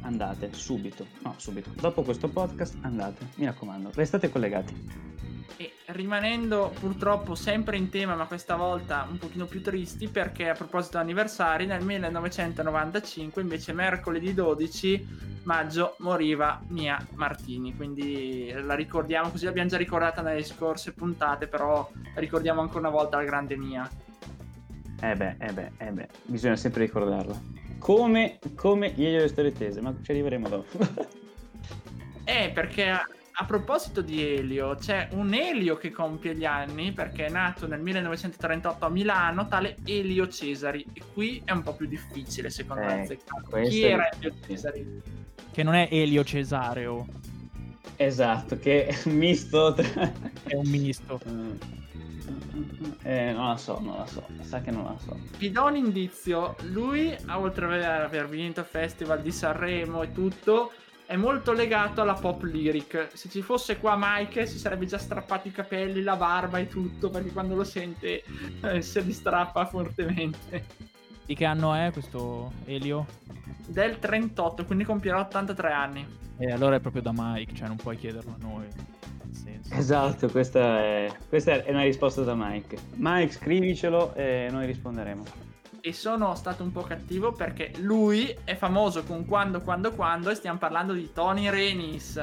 Andate 0.00 0.54
subito. 0.54 1.04
No, 1.22 1.34
subito. 1.36 1.68
Dopo 1.78 2.00
questo 2.00 2.28
podcast 2.28 2.76
andate. 2.80 3.26
Mi 3.34 3.44
raccomando, 3.44 3.90
restate 3.92 4.30
collegati. 4.30 5.14
E 5.58 5.72
rimanendo 5.86 6.72
purtroppo 6.80 7.34
sempre 7.34 7.76
in 7.76 7.90
tema, 7.90 8.14
ma 8.14 8.26
questa 8.26 8.56
volta 8.56 9.06
un 9.10 9.18
pochino 9.18 9.44
più 9.44 9.60
tristi, 9.60 10.08
perché 10.08 10.48
a 10.48 10.54
proposito 10.54 10.96
di 10.96 11.02
anniversari, 11.02 11.66
nel 11.66 11.84
1995, 11.84 13.42
invece 13.42 13.72
mercoledì 13.74 14.32
12 14.32 15.34
maggio, 15.46 15.94
moriva 16.06 16.60
Mia 16.68 17.04
Martini. 17.14 17.74
Quindi 17.74 18.52
la 18.52 18.74
ricordiamo 18.74 19.30
così, 19.30 19.44
l'abbiamo 19.44 19.68
già 19.68 19.76
ricordata 19.76 20.22
nelle 20.22 20.44
scorse 20.44 20.92
puntate, 20.92 21.48
però 21.48 21.90
ricordiamo 22.14 22.60
ancora 22.60 22.88
una 22.88 22.90
volta 22.90 23.16
la 23.16 23.24
grande 23.24 23.56
Mia. 23.56 23.88
Eh 25.00 25.14
beh, 25.14 25.36
eh 25.38 25.52
beh, 25.52 25.70
eh 25.78 25.90
beh, 25.90 26.08
bisogna 26.24 26.56
sempre 26.56 26.84
ricordarla. 26.84 27.38
Come, 27.78 28.38
come 28.54 28.92
ieri 28.94 29.18
le 29.18 29.28
storie 29.28 29.52
tese, 29.52 29.80
ma 29.80 29.94
ci 30.00 30.12
arriveremo 30.12 30.48
dopo. 30.48 30.78
Eh, 32.24 32.50
perché 32.54 32.92
a, 33.38 33.44
proposito 33.44 34.00
di 34.00 34.22
Elio, 34.22 34.74
c'è 34.76 35.08
un 35.12 35.34
Elio 35.34 35.76
che 35.76 35.90
compie 35.90 36.34
gli 36.34 36.44
anni 36.44 36.92
perché 36.92 37.26
è 37.26 37.30
nato 37.30 37.66
nel 37.66 37.80
1938 37.80 38.84
a 38.84 38.88
Milano, 38.88 39.48
tale 39.48 39.76
Elio 39.84 40.28
Cesari. 40.28 40.84
E 40.92 41.02
qui 41.12 41.42
è 41.44 41.52
un 41.52 41.62
po' 41.62 41.74
più 41.74 41.86
difficile, 41.86 42.50
secondo 42.50 42.84
me, 42.84 43.06
Eh, 43.06 43.68
Chi 43.68 43.82
era. 43.82 44.08
Elio 44.10 44.34
Cesari? 44.46 45.02
Che 45.50 45.62
non 45.62 45.74
è 45.74 45.88
Elio 45.90 46.24
Cesareo, 46.24 47.06
esatto, 47.96 48.58
che 48.58 48.86
è 48.86 48.98
un 49.04 49.14
misto 49.14 49.72
tra... 49.74 50.12
è 50.44 50.54
un 50.54 50.68
misto. 50.68 51.20
Eh, 53.02 53.32
non 53.32 53.48
la 53.50 53.56
so, 53.56 53.78
non 53.80 53.98
la 53.98 54.06
so, 54.06 54.26
sa 54.40 54.60
che 54.60 54.70
non 54.70 54.84
la 54.84 54.96
so. 54.98 55.16
Vi 55.38 55.50
do 55.52 55.64
un 55.66 55.76
indizio, 55.76 56.56
lui, 56.70 57.14
oltre 57.28 57.66
ad 57.66 58.02
aver 58.02 58.28
vinto 58.28 58.60
il 58.60 58.66
Festival 58.66 59.20
di 59.20 59.30
Sanremo 59.30 60.02
e 60.02 60.12
tutto, 60.12 60.72
è 61.06 61.14
molto 61.14 61.52
legato 61.52 62.02
alla 62.02 62.14
pop 62.14 62.42
lyric. 62.42 63.10
Se 63.12 63.28
ci 63.28 63.40
fosse 63.40 63.78
qua 63.78 63.96
Mike 63.96 64.46
si 64.46 64.58
sarebbe 64.58 64.86
già 64.86 64.98
strappato 64.98 65.46
i 65.48 65.52
capelli, 65.52 66.02
la 66.02 66.16
barba 66.16 66.58
e 66.58 66.66
tutto, 66.66 67.10
perché 67.10 67.30
quando 67.30 67.54
lo 67.54 67.64
sente 67.64 68.22
eh, 68.62 68.82
se 68.82 69.00
li 69.00 69.12
strappa 69.12 69.64
fortemente. 69.66 70.64
Di 71.24 71.34
che 71.34 71.44
anno 71.44 71.74
è 71.74 71.90
questo 71.92 72.52
Elio? 72.66 73.06
Del 73.66 73.98
38, 73.98 74.64
quindi 74.64 74.84
compierà 74.84 75.20
83 75.20 75.72
anni. 75.72 76.06
E 76.38 76.52
allora 76.52 76.76
è 76.76 76.80
proprio 76.80 77.02
da 77.02 77.12
Mike, 77.14 77.54
cioè 77.54 77.68
non 77.68 77.76
puoi 77.76 77.96
chiederlo 77.96 78.36
a 78.38 78.44
noi. 78.44 78.66
Esatto, 79.70 80.28
questa 80.28 80.78
è, 80.78 81.12
questa 81.28 81.64
è 81.64 81.70
una 81.70 81.82
risposta 81.82 82.22
da 82.22 82.34
Mike. 82.36 82.78
Mike, 82.94 83.32
scrivicelo 83.32 84.14
e 84.14 84.48
noi 84.50 84.66
risponderemo. 84.66 85.24
E 85.86 85.92
sono 85.92 86.34
stato 86.34 86.64
un 86.64 86.72
po' 86.72 86.82
cattivo 86.82 87.30
perché 87.30 87.70
lui 87.76 88.36
è 88.42 88.56
famoso 88.56 89.04
con 89.04 89.24
Quando, 89.24 89.60
Quando, 89.60 89.92
Quando 89.92 90.30
e 90.30 90.34
stiamo 90.34 90.58
parlando 90.58 90.92
di 90.92 91.12
Tony 91.12 91.48
Renis. 91.48 92.16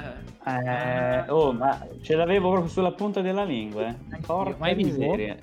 Eh, 0.45 1.29
oh, 1.29 1.53
ma 1.53 1.87
ce 2.01 2.13
l'avevo 2.17 2.49
proprio 2.49 2.69
sulla 2.69 2.91
punta 2.91 3.21
della 3.21 3.45
lingua. 3.45 3.87
Eh. 3.87 3.95
Porca 4.25 4.75
miseria. 4.75 5.37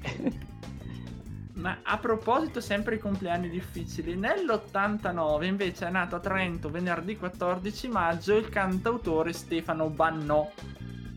Ma 1.54 1.78
a 1.82 1.96
proposito, 1.96 2.60
sempre 2.60 2.96
i 2.96 2.98
compleanni 2.98 3.48
difficili, 3.48 4.16
nell'89 4.16 5.44
invece 5.44 5.86
è 5.86 5.90
nato 5.90 6.16
a 6.16 6.20
Trento 6.20 6.68
venerdì 6.68 7.16
14 7.16 7.88
maggio 7.88 8.36
il 8.36 8.50
cantautore 8.50 9.32
Stefano 9.32 9.88
Bannò. 9.88 10.46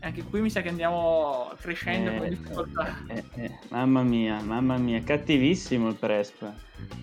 Anche 0.02 0.22
qui 0.24 0.40
mi 0.40 0.48
sa 0.50 0.62
che 0.62 0.70
andiamo 0.70 1.52
crescendo 1.60 2.10
con 2.14 2.24
Eh, 2.26 2.28
difficoltà. 2.30 2.96
eh, 3.08 3.24
eh, 3.34 3.58
mamma 3.68 4.02
mia, 4.02 4.40
mamma 4.42 4.76
mia, 4.78 5.02
cattivissimo 5.02 5.88
il 5.88 5.94
Prespa 5.96 6.54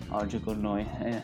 oggi 0.08 0.40
con 0.40 0.60
noi. 0.60 0.84
eh. 1.04 1.22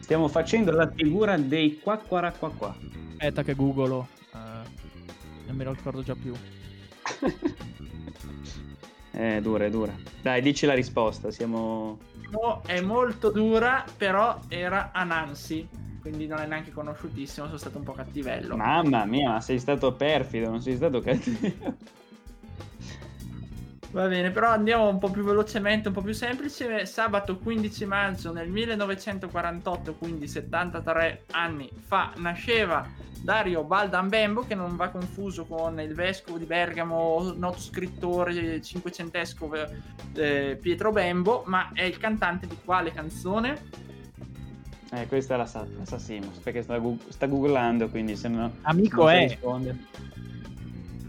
Stiamo 0.00 0.28
facendo 0.28 0.72
la 0.72 0.90
figura 0.94 1.36
dei 1.36 1.78
qua 1.78 1.98
qua 1.98 2.30
qua 2.32 2.50
qua. 2.50 2.76
Aspetta 3.12 3.42
che 3.42 3.54
googolo. 3.54 4.08
eh, 4.32 4.36
non 5.46 5.56
me 5.56 5.64
lo 5.64 5.72
ricordo 5.72 6.02
già 6.02 6.14
più. 6.14 6.32
Eh, 9.16 9.40
dura, 9.40 9.66
è 9.66 9.70
dura. 9.70 9.94
Dai, 10.22 10.42
dici 10.42 10.66
la 10.66 10.74
risposta, 10.74 11.30
siamo... 11.30 12.00
Mo- 12.32 12.62
È 12.66 12.80
molto 12.80 13.30
dura, 13.30 13.84
però 13.96 14.40
era 14.48 14.90
Anansi, 14.92 15.68
quindi 16.04 16.26
non 16.26 16.40
è 16.40 16.46
neanche 16.46 16.70
conosciutissimo, 16.70 17.46
sono 17.46 17.56
stato 17.56 17.78
un 17.78 17.84
po' 17.84 17.94
cattivello. 17.94 18.58
Mamma 18.58 19.06
mia, 19.06 19.30
ma 19.30 19.40
sei 19.40 19.58
stato 19.58 19.94
perfido, 19.94 20.50
non 20.50 20.60
sei 20.60 20.76
stato 20.76 21.00
cattivo. 21.00 21.76
Va 23.90 24.06
bene, 24.06 24.30
però 24.30 24.50
andiamo 24.50 24.86
un 24.86 24.98
po' 24.98 25.08
più 25.08 25.24
velocemente, 25.24 25.88
un 25.88 25.94
po' 25.94 26.02
più 26.02 26.12
semplice. 26.12 26.84
Sabato 26.84 27.38
15 27.38 27.86
maggio 27.86 28.32
del 28.32 28.50
1948, 28.50 29.94
quindi 29.94 30.28
73 30.28 31.24
anni 31.30 31.70
fa, 31.78 32.12
nasceva 32.16 32.86
Dario 33.22 33.64
Baldambembo, 33.64 34.42
che 34.42 34.54
non 34.54 34.76
va 34.76 34.88
confuso 34.88 35.46
con 35.46 35.80
il 35.80 35.94
vescovo 35.94 36.36
di 36.36 36.44
Bergamo, 36.44 37.32
noto 37.34 37.60
scrittore 37.60 38.60
cinquecentesco 38.60 39.50
eh, 40.16 40.58
Pietro 40.60 40.92
Bembo, 40.92 41.44
ma 41.46 41.70
è 41.72 41.84
il 41.84 41.96
cantante 41.96 42.46
di 42.46 42.58
quale 42.62 42.92
canzone? 42.92 43.83
Eh, 44.94 45.08
questa 45.08 45.36
la 45.36 45.46
sa, 45.46 45.66
la 45.76 45.84
sa 45.84 45.98
Simos, 45.98 46.38
perché 46.38 46.62
sta, 46.62 46.78
gu- 46.78 47.08
sta 47.08 47.26
googlando, 47.26 47.88
quindi 47.88 48.14
se 48.14 48.28
no... 48.28 48.52
Amico 48.62 49.08
è. 49.08 49.26
rispondere. 49.26 49.76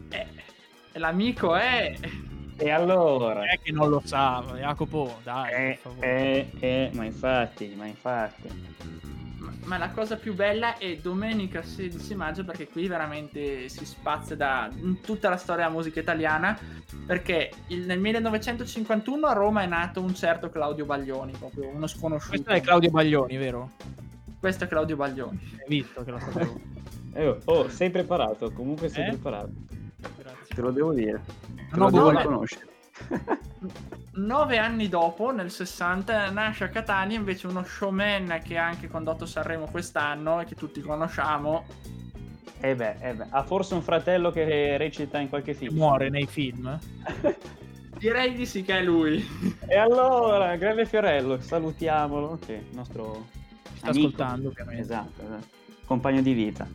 Eh, 0.10 0.28
l'amico 0.94 1.56
è... 1.56 1.94
E 2.58 2.70
allora... 2.72 3.44
È 3.44 3.60
che 3.62 3.72
non 3.72 3.90
lo 3.90 4.02
sa, 4.04 4.44
Jacopo, 4.58 5.20
dai, 5.24 5.54
Eh, 5.54 5.80
eh, 6.00 6.50
eh, 6.60 6.90
ma 6.94 7.06
infatti, 7.06 7.74
ma 7.76 7.86
infatti. 7.86 8.95
Ma- 9.66 9.78
la 9.78 9.90
cosa 9.90 10.16
più 10.16 10.34
bella 10.34 10.78
è 10.78 10.96
domenica 10.98 11.62
16 11.64 12.16
maggio 12.16 12.44
perché 12.46 12.68
qui 12.68 12.88
veramente 12.88 13.68
si 13.70 13.86
spazia 13.86 14.36
da 14.36 14.70
in 14.82 15.02
tutta 15.02 15.30
la 15.30 15.38
storia 15.38 15.64
della 15.66 15.76
musica 15.76 16.00
italiana 16.00 16.58
perché 17.06 17.52
il- 17.68 17.86
nel 17.86 18.00
1951 18.00 19.28
a 19.28 19.34
Roma 19.34 19.64
è 19.64 19.66
nato 19.68 20.02
un 20.02 20.14
certo 20.16 20.50
Claudio 20.50 20.86
Baglioni, 20.86 21.34
proprio 21.38 21.68
uno 21.70 21.88
sconosciuto. 21.88 22.30
Questo 22.36 22.50
è 22.52 22.62
Claudio 22.62 22.92
Baglioni, 22.92 23.38
vero? 23.38 23.72
Questo 24.40 24.64
è 24.66 24.68
Claudio 24.68 24.96
Baglioni. 24.96 25.40
Hai 25.60 25.66
visto 25.68 26.04
che 26.04 26.12
lo 26.12 26.20
sapevo. 26.20 26.74
Eh, 27.18 27.38
oh, 27.46 27.70
sei 27.70 27.90
preparato, 27.92 28.52
comunque 28.52 28.90
sei 28.90 29.06
Eh? 29.06 29.10
preparato. 29.12 29.52
Grazie. 30.18 30.54
Te 30.54 30.60
lo 30.62 30.72
devo 30.72 30.92
dire. 30.92 31.22
Te 31.56 31.78
Non 31.78 31.84
ho 31.84 31.86
lo 31.86 31.92
devo 31.92 32.10
riconoscere. 32.10 32.68
Nove 34.16 34.58
anni 34.58 34.88
dopo, 34.88 35.32
nel 35.32 35.52
60, 35.52 36.30
nasce 36.30 36.64
a 36.64 36.70
Catania 36.70 37.18
invece 37.18 37.48
uno 37.48 37.64
showman 37.64 38.40
che 38.44 38.58
ha 38.58 38.66
anche 38.66 38.88
condotto 38.88 39.26
Sanremo 39.26 39.68
quest'anno 39.70 40.40
e 40.40 40.46
che 40.46 40.56
tutti 40.56 40.80
conosciamo. 40.82 41.66
Eh 42.62 42.76
beh, 42.76 42.96
eh 43.02 43.14
beh, 43.14 43.28
ha 43.30 43.44
forse 43.44 43.74
un 43.74 43.82
fratello 43.82 44.32
che 44.32 44.78
recita 44.78 45.20
in 45.20 45.28
qualche 45.30 45.54
film. 45.54 45.76
Muore 45.76 46.10
nei 46.10 46.26
film. 46.26 46.80
Direi 48.00 48.34
di 48.34 48.46
sì 48.46 48.64
che 48.64 48.80
è 48.80 48.84
lui. 48.84 49.24
E 49.68 49.78
allora, 49.78 50.56
Greve 50.56 50.86
Fiorello, 50.86 51.42
salutiamolo, 51.42 52.40
che 52.46 52.56
è 52.56 52.60
il 52.60 52.76
nostro 52.76 53.26
Ci 53.64 53.78
sta 53.78 53.88
amico. 53.90 54.08
ascoltando, 54.08 54.48
ovviamente. 54.50 54.82
Esatto, 54.82 55.22
esatto. 55.24 55.48
compagno 55.86 56.22
di 56.22 56.34
vita. 56.34 56.68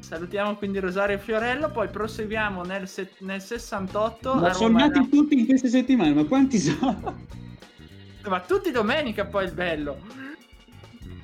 Salutiamo 0.00 0.56
quindi 0.56 0.78
Rosario 0.80 1.18
Fiorello, 1.18 1.70
poi 1.70 1.88
proseguiamo 1.88 2.62
nel, 2.64 2.88
se- 2.88 3.12
nel 3.18 3.40
68. 3.40 4.34
Ma 4.34 4.52
sono 4.52 4.78
nati 4.78 5.08
tutti 5.08 5.38
in 5.38 5.46
queste 5.46 5.68
settimane, 5.68 6.12
ma 6.12 6.24
quanti 6.24 6.58
sono? 6.58 7.18
Ma 8.28 8.40
tutti 8.40 8.70
domenica 8.70 9.24
poi 9.26 9.44
il 9.44 9.52
bello. 9.52 9.98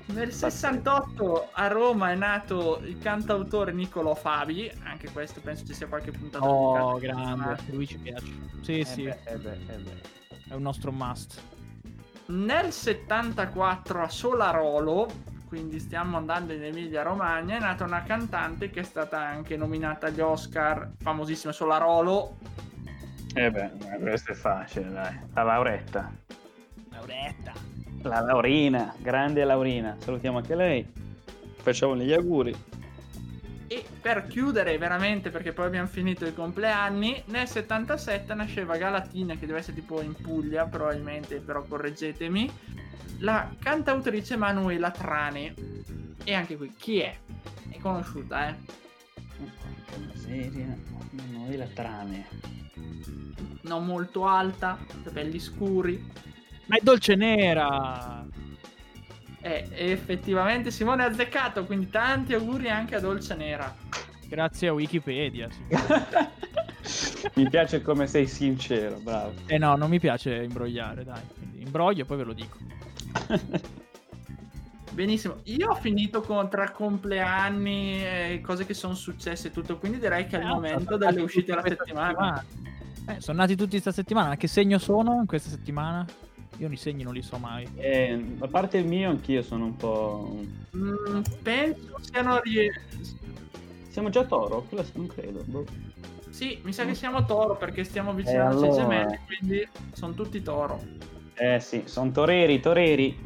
Nel 0.06 0.32
68 0.32 1.48
a 1.52 1.66
Roma 1.66 2.12
è 2.12 2.14
nato 2.14 2.80
il 2.84 2.96
cantautore 2.98 3.72
Niccolò 3.72 4.14
Fabi, 4.14 4.70
anche 4.84 5.10
questo 5.10 5.40
penso 5.40 5.66
ci 5.66 5.74
sia 5.74 5.88
qualche 5.88 6.12
puntata 6.12 6.44
Oh, 6.46 6.96
grande, 6.98 7.56
lui 7.70 7.86
ci 7.88 7.98
piace. 7.98 8.24
Sì, 8.60 8.78
Eh 8.78 8.84
sì, 8.84 9.02
beh, 9.02 9.18
eh 9.24 9.36
beh, 9.36 9.58
eh 9.66 9.76
beh. 9.78 10.00
è 10.48 10.54
un 10.54 10.62
nostro 10.62 10.92
must. 10.92 11.40
Nel 12.26 12.70
74 12.72 14.02
a 14.02 14.08
Solarolo, 14.08 15.08
quindi 15.46 15.78
stiamo 15.78 16.16
andando 16.16 16.52
in 16.52 16.62
Emilia 16.62 17.02
Romagna, 17.02 17.56
è 17.56 17.60
nata 17.60 17.84
una 17.84 18.02
cantante 18.02 18.70
che 18.70 18.80
è 18.80 18.82
stata 18.82 19.20
anche 19.20 19.56
nominata 19.56 20.08
agli 20.08 20.20
Oscar, 20.20 20.90
famosissima 20.98 21.52
Solarolo. 21.52 22.36
Eh 23.34 23.50
beh, 23.50 23.70
questo 24.00 24.32
è 24.32 24.34
facile, 24.34 24.90
dai. 24.90 25.18
La 25.34 25.42
Lauretta. 25.42 26.12
Lauretta. 26.90 27.52
La 28.02 28.20
Laurina, 28.20 28.94
grande 28.98 29.44
Laurina. 29.44 29.96
Salutiamo 29.98 30.38
anche 30.38 30.54
lei. 30.54 30.92
Facciamo 31.56 31.96
gli 31.96 32.12
auguri. 32.12 32.54
Per 34.06 34.28
chiudere 34.28 34.78
veramente, 34.78 35.30
perché 35.30 35.52
poi 35.52 35.66
abbiamo 35.66 35.88
finito 35.88 36.24
i 36.26 36.32
compleanni, 36.32 37.24
nel 37.26 37.48
77 37.48 38.34
nasceva 38.34 38.76
Galatina, 38.76 39.34
che 39.34 39.46
deve 39.46 39.58
essere 39.58 39.74
tipo 39.74 40.00
in 40.00 40.14
Puglia, 40.14 40.64
probabilmente, 40.64 41.40
però 41.40 41.64
correggetemi, 41.64 42.48
la 43.18 43.50
cantautrice 43.58 44.36
Manuela 44.36 44.92
Trani. 44.92 45.52
E 46.22 46.34
anche 46.34 46.56
qui, 46.56 46.72
chi 46.78 47.00
è? 47.00 47.16
E 47.68 47.80
conosciuta, 47.80 48.48
eh. 48.48 48.54
Porca 49.26 49.98
miseria, 49.98 50.78
non 51.10 51.48
ho 51.50 51.56
la 51.56 51.66
trame. 51.66 52.26
Non 53.62 53.84
molto 53.84 54.24
alta, 54.24 54.78
capelli 55.02 55.40
scuri. 55.40 56.12
Ma 56.66 56.76
è 56.76 56.80
dolce 56.80 57.16
nera! 57.16 58.24
Eh, 59.46 59.68
effettivamente 59.70 60.72
Simone 60.72 61.04
ha 61.04 61.06
azzeccato, 61.06 61.64
quindi 61.66 61.88
tanti 61.88 62.34
auguri 62.34 62.68
anche 62.68 62.96
a 62.96 63.00
Dolce 63.00 63.36
Nera. 63.36 63.72
Grazie 64.26 64.68
a 64.68 64.72
Wikipedia. 64.72 65.48
Mi 67.34 67.48
piace 67.48 67.80
come 67.80 68.08
sei 68.08 68.26
sincero, 68.26 68.98
bravo. 68.98 69.34
Eh 69.46 69.56
no, 69.58 69.76
non 69.76 69.88
mi 69.88 70.00
piace 70.00 70.42
imbrogliare, 70.42 71.04
dai. 71.04 71.20
Quindi 71.36 71.62
imbroglio 71.62 72.02
e 72.02 72.04
poi 72.06 72.16
ve 72.16 72.24
lo 72.24 72.32
dico. 72.32 72.56
Benissimo, 74.92 75.36
io 75.44 75.70
ho 75.70 75.74
finito 75.74 76.22
con 76.22 76.48
tra 76.48 76.70
compleanni 76.70 78.02
e 78.02 78.40
cose 78.42 78.64
che 78.66 78.74
sono 78.74 78.94
successe 78.94 79.48
e 79.48 79.50
tutto, 79.52 79.78
quindi 79.78 79.98
direi 79.98 80.26
che 80.26 80.38
è 80.38 80.40
il 80.40 80.46
Eh, 80.46 80.48
momento 80.48 80.96
delle 80.96 81.20
uscite 81.20 81.46
della 81.52 81.60
questa 81.60 81.84
settimana. 81.84 82.44
Eh, 83.08 83.20
sono 83.20 83.38
nati 83.38 83.54
tutti 83.54 83.70
questa 83.70 83.92
settimana. 83.92 84.36
Che 84.36 84.48
segno 84.48 84.78
sono 84.78 85.20
in 85.20 85.26
questa 85.26 85.50
settimana? 85.50 86.04
Io 86.58 86.70
i 86.70 86.76
segni 86.76 87.02
non 87.02 87.12
li 87.12 87.22
so 87.22 87.36
mai. 87.38 87.68
Eh, 87.76 88.36
a 88.38 88.46
parte 88.48 88.78
il 88.78 88.86
mio, 88.86 89.10
anch'io 89.10 89.42
sono 89.42 89.66
un 89.66 89.76
po'. 89.76 90.40
Mm, 90.76 91.20
penso 91.42 91.98
siano... 92.00 92.40
Siamo 93.88 94.08
già 94.10 94.24
toro? 94.24 94.62
Quello 94.68 94.84
non 94.94 95.06
credo. 95.06 95.42
boh. 95.44 95.64
Sì, 96.30 96.58
mi 96.64 96.72
sa 96.72 96.84
che 96.84 96.94
siamo 96.94 97.24
toro 97.24 97.56
perché 97.56 97.82
stiamo 97.84 98.10
avvicinando 98.10 98.62
Eh, 98.62 98.68
ai 98.68 98.78
allora. 98.78 98.82
gemelli, 98.82 99.18
quindi 99.26 99.68
sono 99.92 100.12
tutti 100.14 100.42
toro. 100.42 100.82
Eh 101.34 101.60
sì, 101.60 101.82
sono 101.86 102.10
toreri, 102.10 102.60
toreri. 102.60 103.16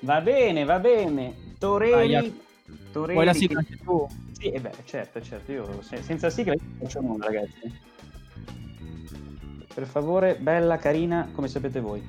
Va 0.00 0.20
bene, 0.20 0.64
va 0.64 0.78
bene. 0.78 1.54
Toreri. 1.58 2.12
Dai, 2.12 2.40
toreri. 2.92 3.14
Vuoi 3.14 3.24
la 3.26 3.32
sigla 3.34 3.58
anche 3.58 3.76
tu? 3.76 4.06
Sì, 4.32 4.50
eh 4.50 4.60
beh, 4.60 4.72
certo, 4.84 5.20
certo. 5.22 5.50
Io 5.52 5.82
se- 5.82 6.02
senza 6.02 6.30
sigla 6.30 6.54
non 6.54 6.76
faccio 6.78 7.00
nulla, 7.00 7.24
ragazzi. 7.26 7.90
Per 9.74 9.86
favore, 9.86 10.36
bella, 10.36 10.76
carina, 10.76 11.28
come 11.32 11.48
sapete 11.48 11.80
voi. 11.80 12.00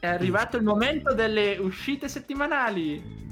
È 0.00 0.06
arrivato 0.06 0.56
il 0.56 0.62
momento 0.62 1.12
delle 1.12 1.58
uscite 1.58 2.08
settimanali. 2.08 3.28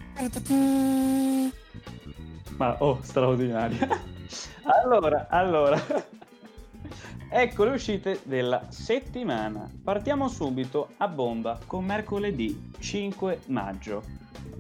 Ma 2.56 2.76
oh, 2.80 2.98
straordinaria. 3.02 3.88
allora, 4.82 5.28
allora. 5.30 5.80
ecco 7.30 7.64
le 7.64 7.70
uscite 7.70 8.20
della 8.24 8.66
settimana. 8.68 9.70
Partiamo 9.82 10.28
subito 10.28 10.90
a 10.98 11.08
bomba 11.08 11.58
con 11.66 11.84
mercoledì 11.84 12.72
5 12.78 13.40
maggio. 13.46 14.02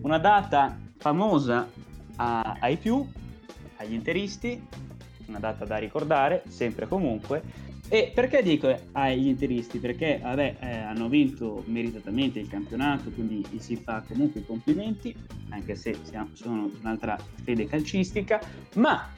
Una 0.00 0.18
data 0.18 0.78
famosa 0.96 1.68
a- 2.16 2.56
ai 2.60 2.76
più, 2.76 3.06
agli 3.76 3.92
interisti, 3.92 4.66
una 5.28 5.38
data 5.38 5.64
da 5.64 5.76
ricordare, 5.76 6.42
sempre 6.48 6.86
comunque. 6.88 7.66
E 7.90 8.12
perché 8.14 8.42
dico 8.42 8.74
agli 8.92 9.28
interisti? 9.28 9.78
Perché 9.78 10.20
vabbè, 10.22 10.56
eh, 10.60 10.76
hanno 10.76 11.08
vinto 11.08 11.62
meritatamente 11.66 12.38
il 12.38 12.48
campionato, 12.48 13.10
quindi 13.10 13.46
gli 13.50 13.58
si 13.58 13.76
fa 13.76 14.02
comunque 14.06 14.40
i 14.40 14.46
complimenti, 14.46 15.14
anche 15.50 15.74
se 15.74 15.96
siamo- 16.02 16.30
sono 16.34 16.70
un'altra 16.80 17.16
fede 17.44 17.66
calcistica, 17.66 18.40
ma 18.74 19.08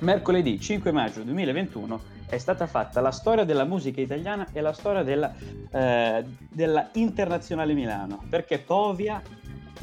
mercoledì 0.00 0.60
5 0.60 0.92
maggio 0.92 1.22
2021 1.22 2.12
è 2.28 2.38
stata 2.38 2.66
fatta 2.66 3.00
la 3.00 3.10
storia 3.10 3.44
della 3.44 3.64
musica 3.64 4.00
italiana 4.00 4.48
e 4.52 4.60
la 4.60 4.72
storia 4.72 5.02
della, 5.02 5.32
eh, 5.70 6.24
della 6.48 6.90
Internazionale 6.94 7.74
Milano, 7.74 8.22
perché 8.28 8.58
Povia 8.58 9.22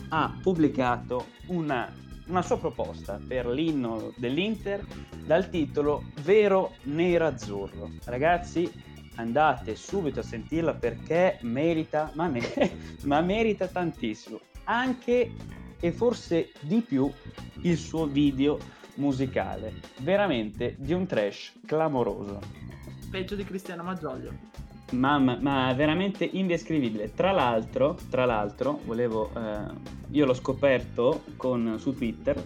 ha 0.10 0.38
pubblicato 0.42 1.28
una, 1.48 1.90
una 2.28 2.42
sua 2.42 2.58
proposta 2.58 3.20
per 3.26 3.48
l'inno 3.48 4.14
dell'Inter 4.18 4.86
dal 5.26 5.50
titolo 5.50 6.04
Vero 6.24 6.76
Nero 6.84 7.28
Azzurro. 7.28 7.92
Ragazzi, 8.06 8.72
andate 9.16 9.76
subito 9.76 10.20
a 10.20 10.24
sentirla 10.24 10.74
perché 10.76 11.40
merita, 11.42 12.12
ma, 12.16 12.28
me- 12.28 12.72
ma 13.04 13.22
merita 13.22 13.68
tantissimo. 13.68 14.40
Anche 14.66 15.32
e 15.80 15.92
forse 15.92 16.52
di 16.62 16.82
più 16.82 17.12
il 17.62 17.78
suo 17.78 18.06
video 18.06 18.58
musicale, 18.96 19.74
veramente 20.00 20.76
di 20.78 20.94
un 20.94 21.06
trash 21.06 21.54
clamoroso. 21.66 22.40
Peggio 23.10 23.36
di 23.36 23.44
Cristiano 23.44 23.84
Maggioglio. 23.84 24.32
Mamma, 24.92 25.38
ma 25.40 25.74
veramente 25.74 26.26
indescrivibile. 26.26 27.14
Tra 27.14 27.32
l'altro, 27.32 27.98
tra 28.10 28.26
l'altro, 28.26 28.80
volevo, 28.86 29.32
eh, 29.36 29.74
io 30.12 30.26
l'ho 30.26 30.34
scoperto 30.34 31.24
con, 31.38 31.76
su 31.80 31.96
Twitter 31.96 32.42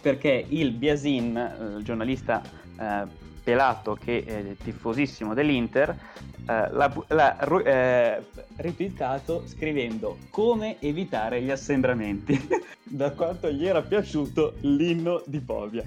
perché 0.00 0.44
il 0.48 0.70
Biasin, 0.70 1.36
eh, 1.36 1.78
il 1.78 1.84
giornalista 1.84 2.40
eh, 2.78 3.24
pelato 3.46 3.94
che 3.94 4.24
è 4.24 4.56
tifosissimo 4.60 5.32
dell'Inter, 5.32 5.90
eh, 5.90 6.68
l'ha, 6.72 6.92
l'ha 7.06 7.38
eh, 7.38 8.24
retweetato 8.56 9.44
scrivendo 9.46 10.18
come 10.30 10.80
evitare 10.80 11.40
gli 11.40 11.52
assembramenti, 11.52 12.36
da 12.82 13.12
quanto 13.12 13.48
gli 13.52 13.64
era 13.64 13.82
piaciuto 13.82 14.54
l'inno 14.62 15.22
di 15.26 15.38
Povia. 15.38 15.84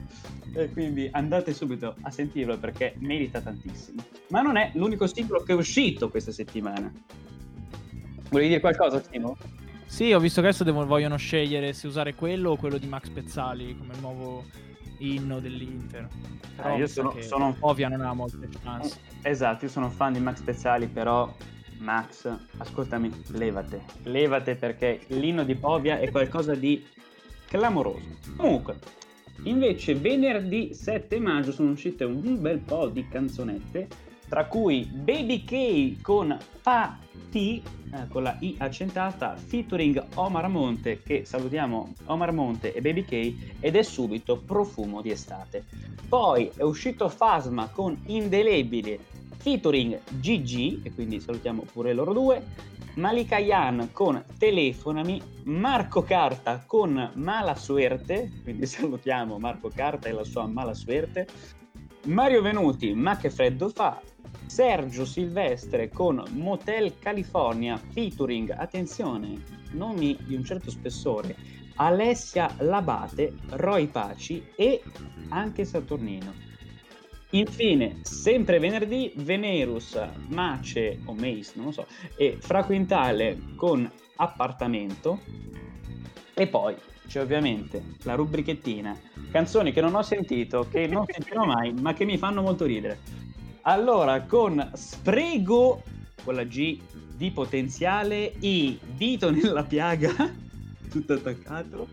E 0.54 0.70
quindi 0.72 1.10
andate 1.12 1.54
subito 1.54 1.96
a 2.00 2.12
sentirlo 2.12 2.58
perché 2.58 2.94
merita 3.00 3.42
tantissimo. 3.42 4.04
Ma 4.30 4.40
non 4.40 4.56
è 4.56 4.72
l'unico 4.76 5.06
singolo 5.06 5.44
che 5.44 5.52
è 5.52 5.56
uscito 5.56 6.10
questa 6.10 6.32
settimana. 6.32 6.90
Volevi 8.30 8.48
dire 8.48 8.62
qualcosa, 8.62 9.02
Timo? 9.02 9.36
Sì, 9.86 10.14
ho 10.14 10.20
visto 10.20 10.40
che 10.40 10.48
adesso 10.48 10.64
devo- 10.64 10.86
vogliono 10.86 11.18
scegliere 11.18 11.74
se 11.74 11.88
usare 11.88 12.16
quello 12.16 12.52
o 12.52 12.56
quello 12.56 12.78
di 12.78 12.88
Max 12.88 13.10
Pezzali 13.10 13.78
come 13.78 13.96
nuovo 14.00 14.46
inno 15.00 15.40
dell'Inter. 15.40 16.08
Però 16.56 16.70
Ah, 16.74 16.78
io 16.78 16.88
sono- 16.88 17.16
sono- 17.22 17.56
Ovvia 17.62 17.88
non 17.90 18.02
ha 18.02 18.14
molte 18.14 18.48
chance. 18.64 19.00
Esatto, 19.22 19.66
io 19.66 19.72
sono 19.72 19.90
fan 19.90 20.14
di 20.14 20.20
Max 20.20 20.42
Pezzali, 20.42 20.88
però 20.88 21.34
Max, 21.80 22.30
ascoltami, 22.58 23.10
levate, 23.32 23.84
levate 24.04 24.56
perché 24.56 25.02
l'inno 25.08 25.44
di 25.44 25.56
Povia 25.56 26.00
è 26.00 26.10
qualcosa 26.12 26.54
di 26.54 26.86
clamoroso. 27.48 28.06
Comunque, 28.36 28.78
invece 29.44 29.96
venerdì 29.96 30.74
7 30.74 31.20
maggio 31.20 31.52
sono 31.54 31.72
uscite 31.72 32.04
un 32.04 32.42
bel 32.42 32.60
po' 32.60 32.88
di 32.90 33.08
canzonette, 33.08 33.88
tra 34.30 34.46
cui 34.46 34.86
Baby 34.86 35.44
K 35.44 36.02
con 36.02 36.38
Fati, 36.62 37.62
eh, 37.92 38.08
con 38.08 38.24
la 38.24 38.38
I 38.40 38.56
accentata, 38.60 39.36
featuring 39.36 40.02
Omar 40.14 40.48
Monte, 40.48 41.02
che 41.02 41.26
salutiamo 41.26 41.94
Omar 42.06 42.32
Monte 42.32 42.74
e 42.74 42.80
Baby 42.80 43.04
K, 43.04 43.34
ed 43.60 43.76
è 43.76 43.82
subito 43.82 44.38
profumo 44.38 45.02
di 45.02 45.10
estate. 45.10 45.66
Poi 46.08 46.52
è 46.56 46.62
uscito 46.62 47.10
Fasma 47.10 47.68
con 47.70 48.00
Indelebile 48.06 49.00
featuring 49.38 50.00
GG, 50.20 50.86
e 50.86 50.94
quindi 50.94 51.20
salutiamo 51.20 51.64
pure 51.72 51.94
loro 51.94 52.14
due, 52.14 52.46
Malika 52.96 53.38
Yan 53.38 53.90
con 53.94 54.22
Telefonami, 54.38 55.22
Marco 55.44 56.04
Carta 56.04 56.64
con 56.66 57.12
Mala 57.14 57.56
Suerte, 57.56 58.30
quindi 58.44 58.66
salutiamo 58.66 59.40
Marco 59.40 59.72
Carta 59.74 60.10
e 60.10 60.12
la 60.12 60.26
sua 60.26 60.46
Mala 60.48 60.74
Suerte, 60.74 61.26
Mario 62.10 62.42
Venuti, 62.42 62.94
Ma 62.96 63.18
che 63.18 63.30
freddo 63.30 63.70
fa, 63.70 64.02
Sergio 64.48 65.06
Silvestre 65.06 65.90
con 65.90 66.24
Motel 66.32 66.98
California 66.98 67.78
featuring, 67.78 68.50
attenzione, 68.50 69.44
nomi 69.74 70.18
di 70.26 70.34
un 70.34 70.44
certo 70.44 70.72
spessore, 70.72 71.36
Alessia 71.76 72.56
Labate, 72.62 73.36
Roy 73.52 73.86
Paci 73.86 74.44
e 74.56 74.82
anche 75.30 75.66
Saturnino. 75.66 76.34
Infine, 77.32 78.00
sempre 78.02 78.58
venerdì, 78.58 79.14
Venerus, 79.18 79.96
Mace 80.30 81.02
o 81.06 81.14
Mace, 81.14 81.52
non 81.54 81.66
lo 81.66 81.72
so, 81.72 81.86
e 82.18 82.38
Fra 82.40 82.64
Quintale 82.64 83.38
con 83.56 83.90
Appartamento. 84.16 85.22
E 86.34 86.48
poi 86.48 86.76
c'è 87.10 87.20
ovviamente 87.20 87.96
la 88.04 88.14
rubrichettina, 88.14 88.96
canzoni 89.32 89.74
che 89.74 89.82
non 89.82 89.96
ho 89.96 90.04
sentito, 90.04 90.68
che 90.70 90.86
non 90.86 91.06
sentirò 91.08 91.44
mai, 91.44 91.74
ma 91.74 91.94
che 91.96 92.06
mi 92.06 92.20
fanno 92.20 92.44
molto 92.44 92.66
ridere. 92.66 93.00
Allora, 93.62 94.22
con 94.22 94.72
Sprego, 94.76 95.82
con 96.24 96.36
la 96.36 96.44
G 96.44 96.80
di 97.16 97.32
potenziale, 97.32 98.32
I 98.40 98.80
dito 98.96 99.32
nella 99.32 99.64
piaga, 99.64 100.14
tutto 100.92 101.14
attaccato, 101.14 101.88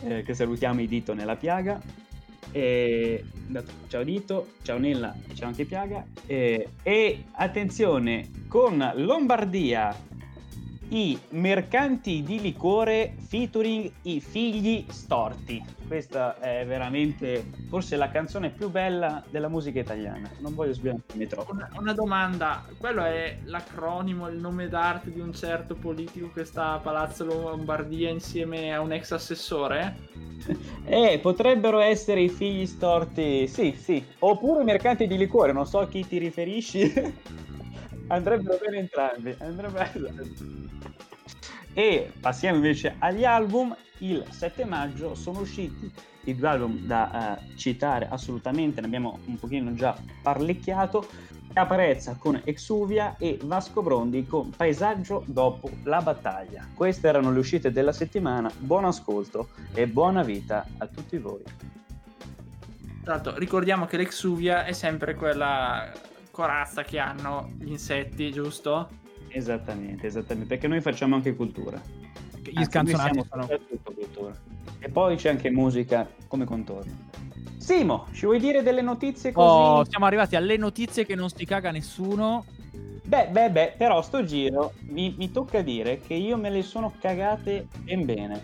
eh, 0.00 0.22
che 0.22 0.34
salutiamo 0.34 0.80
i 0.80 0.88
dito 0.88 1.12
nella 1.12 1.36
piaga. 1.36 1.78
E, 2.50 3.24
ciao 3.88 4.02
Dito, 4.02 4.52
ciao 4.62 4.78
Nella 4.78 5.14
ciao 5.34 5.48
anche 5.48 5.64
Piaga. 5.66 6.06
E, 6.24 6.68
e 6.82 7.24
attenzione, 7.32 8.30
con 8.48 8.92
Lombardia 8.96 9.94
i 10.88 11.18
mercanti 11.30 12.22
di 12.22 12.40
liquore 12.40 13.14
featuring 13.28 13.90
i 14.02 14.20
figli 14.20 14.84
storti. 14.88 15.62
Questa 15.86 16.38
è 16.38 16.64
veramente 16.66 17.50
forse 17.68 17.96
la 17.96 18.10
canzone 18.10 18.50
più 18.50 18.70
bella 18.70 19.22
della 19.30 19.48
musica 19.48 19.80
italiana. 19.80 20.30
Non 20.38 20.54
voglio 20.54 20.72
sbilanciarmi 20.72 21.26
troppo. 21.26 21.52
Una, 21.52 21.68
una, 21.78 21.92
domanda, 21.92 22.64
quello 22.78 23.04
è 23.04 23.38
l'acronimo, 23.44 24.28
il 24.28 24.38
nome 24.38 24.68
d'arte 24.68 25.12
di 25.12 25.20
un 25.20 25.32
certo 25.32 25.74
politico 25.74 26.30
che 26.32 26.44
sta 26.44 26.72
a 26.72 26.78
Palazzo 26.78 27.24
Lombardia 27.24 28.10
insieme 28.10 28.74
a 28.74 28.80
un 28.80 28.92
ex 28.92 29.12
assessore? 29.12 30.12
Eh, 30.86 31.18
potrebbero 31.22 31.78
essere 31.78 32.20
i 32.20 32.28
figli 32.28 32.66
storti, 32.66 33.48
sì, 33.48 33.74
sì. 33.78 34.04
Oppure 34.18 34.60
i 34.60 34.64
mercanti 34.64 35.06
di 35.06 35.16
liquore, 35.16 35.52
non 35.52 35.66
so 35.66 35.78
a 35.78 35.88
chi 35.88 36.06
ti 36.06 36.18
riferisci. 36.18 36.92
Andrebbero 38.08 38.58
bene 38.62 38.78
entrambi. 38.78 39.34
Andrebbero... 39.38 39.88
E 41.72 42.12
passiamo 42.20 42.56
invece 42.56 42.94
agli 42.98 43.24
album. 43.24 43.74
Il 43.98 44.24
7 44.28 44.64
maggio 44.64 45.14
sono 45.14 45.40
usciti 45.40 45.90
i 46.24 46.34
due 46.34 46.48
album 46.48 46.86
da 46.86 47.38
uh, 47.38 47.56
citare 47.56 48.08
assolutamente, 48.10 48.80
ne 48.80 48.86
abbiamo 48.86 49.18
un 49.26 49.36
pochino 49.36 49.74
già 49.74 49.96
parlecchiato. 50.22 51.06
Caparezza 51.52 52.16
con 52.18 52.40
Exuvia 52.42 53.16
e 53.16 53.38
Vasco 53.44 53.80
Brondi 53.80 54.26
con 54.26 54.50
Paesaggio 54.50 55.22
dopo 55.26 55.70
la 55.84 56.00
battaglia. 56.00 56.66
Queste 56.74 57.06
erano 57.06 57.30
le 57.30 57.38
uscite 57.38 57.70
della 57.70 57.92
settimana. 57.92 58.50
Buon 58.58 58.86
ascolto 58.86 59.50
e 59.72 59.86
buona 59.86 60.24
vita 60.24 60.66
a 60.78 60.86
tutti 60.88 61.16
voi. 61.16 61.42
L'altro, 63.04 63.36
ricordiamo 63.36 63.86
che 63.86 63.96
l'Exuvia 63.96 64.64
è 64.64 64.72
sempre 64.72 65.14
quella 65.14 65.92
corazza 66.34 66.82
che 66.82 66.98
hanno 66.98 67.48
gli 67.60 67.70
insetti, 67.70 68.32
giusto? 68.32 68.88
Esattamente, 69.28 70.08
esattamente, 70.08 70.48
perché 70.48 70.66
noi 70.66 70.80
facciamo 70.80 71.14
anche 71.14 71.36
cultura. 71.36 71.80
Gli 72.42 72.58
Anzi, 72.58 72.70
scanzonati 72.70 73.24
sono... 73.30 73.48
cultura. 73.82 74.34
E 74.80 74.88
poi 74.88 75.16
c'è 75.16 75.30
anche 75.30 75.50
musica 75.50 76.08
come 76.26 76.44
contorno. 76.44 76.92
Simo, 77.56 78.08
ci 78.12 78.26
vuoi 78.26 78.40
dire 78.40 78.62
delle 78.62 78.82
notizie 78.82 79.32
così? 79.32 79.48
Oh, 79.48 79.84
siamo 79.88 80.06
arrivati 80.06 80.34
alle 80.36 80.56
notizie 80.56 81.06
che 81.06 81.14
non 81.14 81.30
si 81.30 81.44
caga 81.46 81.70
nessuno. 81.70 82.44
Beh, 83.06 83.28
beh, 83.28 83.50
beh, 83.50 83.74
però 83.78 84.02
sto 84.02 84.24
giro 84.24 84.72
mi, 84.88 85.14
mi 85.16 85.30
tocca 85.30 85.62
dire 85.62 86.00
che 86.00 86.14
io 86.14 86.36
me 86.36 86.50
le 86.50 86.62
sono 86.62 86.92
cagate 86.98 87.68
ben 87.78 88.04
bene. 88.04 88.42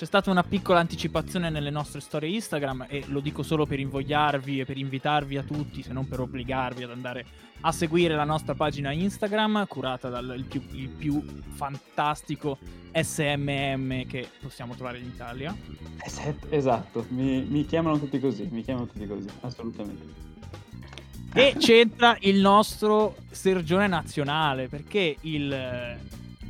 C'è 0.00 0.06
stata 0.06 0.30
una 0.30 0.42
piccola 0.42 0.78
anticipazione 0.78 1.50
nelle 1.50 1.68
nostre 1.68 2.00
storie 2.00 2.30
Instagram 2.30 2.86
e 2.88 3.04
lo 3.08 3.20
dico 3.20 3.42
solo 3.42 3.66
per 3.66 3.78
invogliarvi 3.80 4.60
e 4.60 4.64
per 4.64 4.78
invitarvi 4.78 5.36
a 5.36 5.42
tutti, 5.42 5.82
se 5.82 5.92
non 5.92 6.08
per 6.08 6.20
obbligarvi 6.20 6.84
ad 6.84 6.90
andare 6.90 7.26
a 7.60 7.70
seguire 7.70 8.14
la 8.14 8.24
nostra 8.24 8.54
pagina 8.54 8.92
Instagram 8.92 9.66
curata 9.66 10.08
dal 10.08 10.32
il 10.34 10.44
più, 10.44 10.62
il 10.72 10.88
più 10.88 11.22
fantastico 11.50 12.56
SMM 12.94 14.06
che 14.06 14.26
possiamo 14.40 14.74
trovare 14.74 15.00
in 15.00 15.04
Italia. 15.04 15.54
Esatto, 16.48 17.04
mi, 17.08 17.42
mi 17.42 17.66
chiamano 17.66 17.98
tutti 17.98 18.18
così, 18.18 18.48
mi 18.50 18.62
chiamano 18.62 18.86
tutti 18.86 19.06
così, 19.06 19.28
assolutamente. 19.42 20.28
E 21.34 21.56
c'entra 21.58 22.16
il 22.20 22.40
nostro 22.40 23.16
Sergione 23.30 23.86
nazionale 23.86 24.66
perché 24.66 25.14
il 25.20 25.98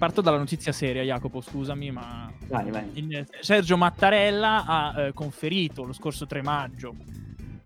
parto 0.01 0.23
dalla 0.23 0.39
notizia 0.39 0.73
seria, 0.73 1.03
Jacopo, 1.03 1.43
scusami, 1.43 1.91
ma 1.91 2.33
vai, 2.47 2.71
vai. 2.71 3.27
Sergio 3.41 3.77
Mattarella 3.77 4.65
ha 4.65 5.01
eh, 5.03 5.13
conferito 5.13 5.85
lo 5.85 5.93
scorso 5.93 6.25
3 6.25 6.41
maggio 6.41 6.95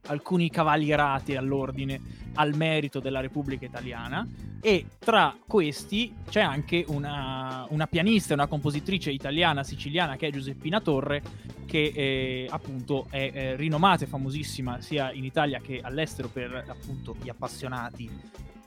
alcuni 0.07 0.51
cavalierati 0.51 1.37
all'ordine 1.37 2.01
al 2.35 2.57
merito 2.57 2.99
della 2.99 3.21
Repubblica 3.21 3.65
Italiana 3.65 4.27
e 4.61 4.87
tra 4.99 5.37
questi 5.47 6.13
c'è 6.29 6.41
anche 6.41 6.85
una, 6.89 7.67
una 7.69 7.87
pianista 7.87 8.33
e 8.33 8.35
una 8.35 8.49
compositrice 8.49 9.13
italiana 9.13 9.63
siciliana 9.63 10.17
che 10.17 10.27
è 10.27 10.31
Giuseppina 10.33 10.81
Torre 10.81 11.23
che 11.67 11.93
eh, 11.95 12.47
appunto 12.51 13.07
è 13.11 13.31
eh, 13.33 13.57
rinomata 13.57 14.05
e 14.05 14.09
famosissima 14.09 14.81
sia 14.81 15.13
in 15.13 15.25
Italia 15.25 15.61
che 15.61 15.79
all'estero 15.81 16.27
per 16.27 16.65
appunto 16.67 17.15
gli 17.23 17.29
appassionati 17.29 18.11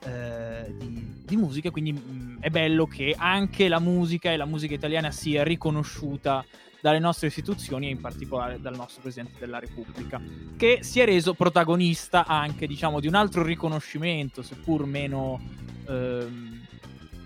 eh, 0.07 0.73
di, 0.77 1.23
di, 1.25 1.35
musica 1.35 1.69
quindi 1.69 1.91
mh, 1.91 1.99
mm, 1.99 2.37
è 2.39 2.49
bello 2.49 2.85
che 2.85 3.13
anche 3.17 3.67
la 3.67 3.79
musica 3.79 4.31
e 4.31 4.37
la 4.37 4.45
musica 4.45 4.73
italiana 4.73 5.11
sia 5.11 5.43
riconosciuta 5.43 6.45
dalle 6.79 6.99
nostre 6.99 7.27
istituzioni 7.27 7.87
e 7.87 7.91
in 7.91 7.99
particolare 7.99 8.61
dal 8.61 8.75
nostro 8.75 9.01
Presidente 9.01 9.39
della 9.39 9.59
Repubblica, 9.59 10.21
che 10.55 10.79
si 10.81 10.99
è 10.99 11.05
reso 11.05 11.33
protagonista 11.33 12.25
anche, 12.25 12.67
diciamo, 12.67 12.99
di 12.99 13.07
un 13.07 13.15
altro 13.15 13.43
riconoscimento, 13.43 14.41
seppur 14.41 14.85
meno, 14.85 15.41
ehm, 15.87 16.61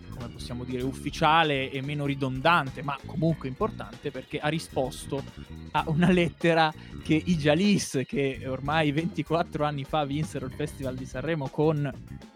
come 0.10 0.30
possiamo 0.30 0.64
dire, 0.64 0.84
ufficiale 0.84 1.70
e 1.70 1.82
meno 1.82 2.06
ridondante, 2.06 2.82
ma 2.82 2.98
comunque 3.06 3.50
importante, 3.50 4.10
perché 4.10 4.40
ha 4.40 4.48
risposto 4.48 5.24
a 5.72 5.84
una 5.88 6.10
lettera 6.10 6.74
che 7.04 7.22
i 7.24 7.36
Jalis, 7.36 8.02
che 8.08 8.44
ormai 8.48 8.92
24 8.92 9.66
anni 9.66 9.84
fa 9.84 10.06
vinsero 10.06 10.46
il 10.46 10.54
Festival 10.54 10.96
di 10.96 11.06
Sanremo 11.06 11.50
con... 11.50 12.30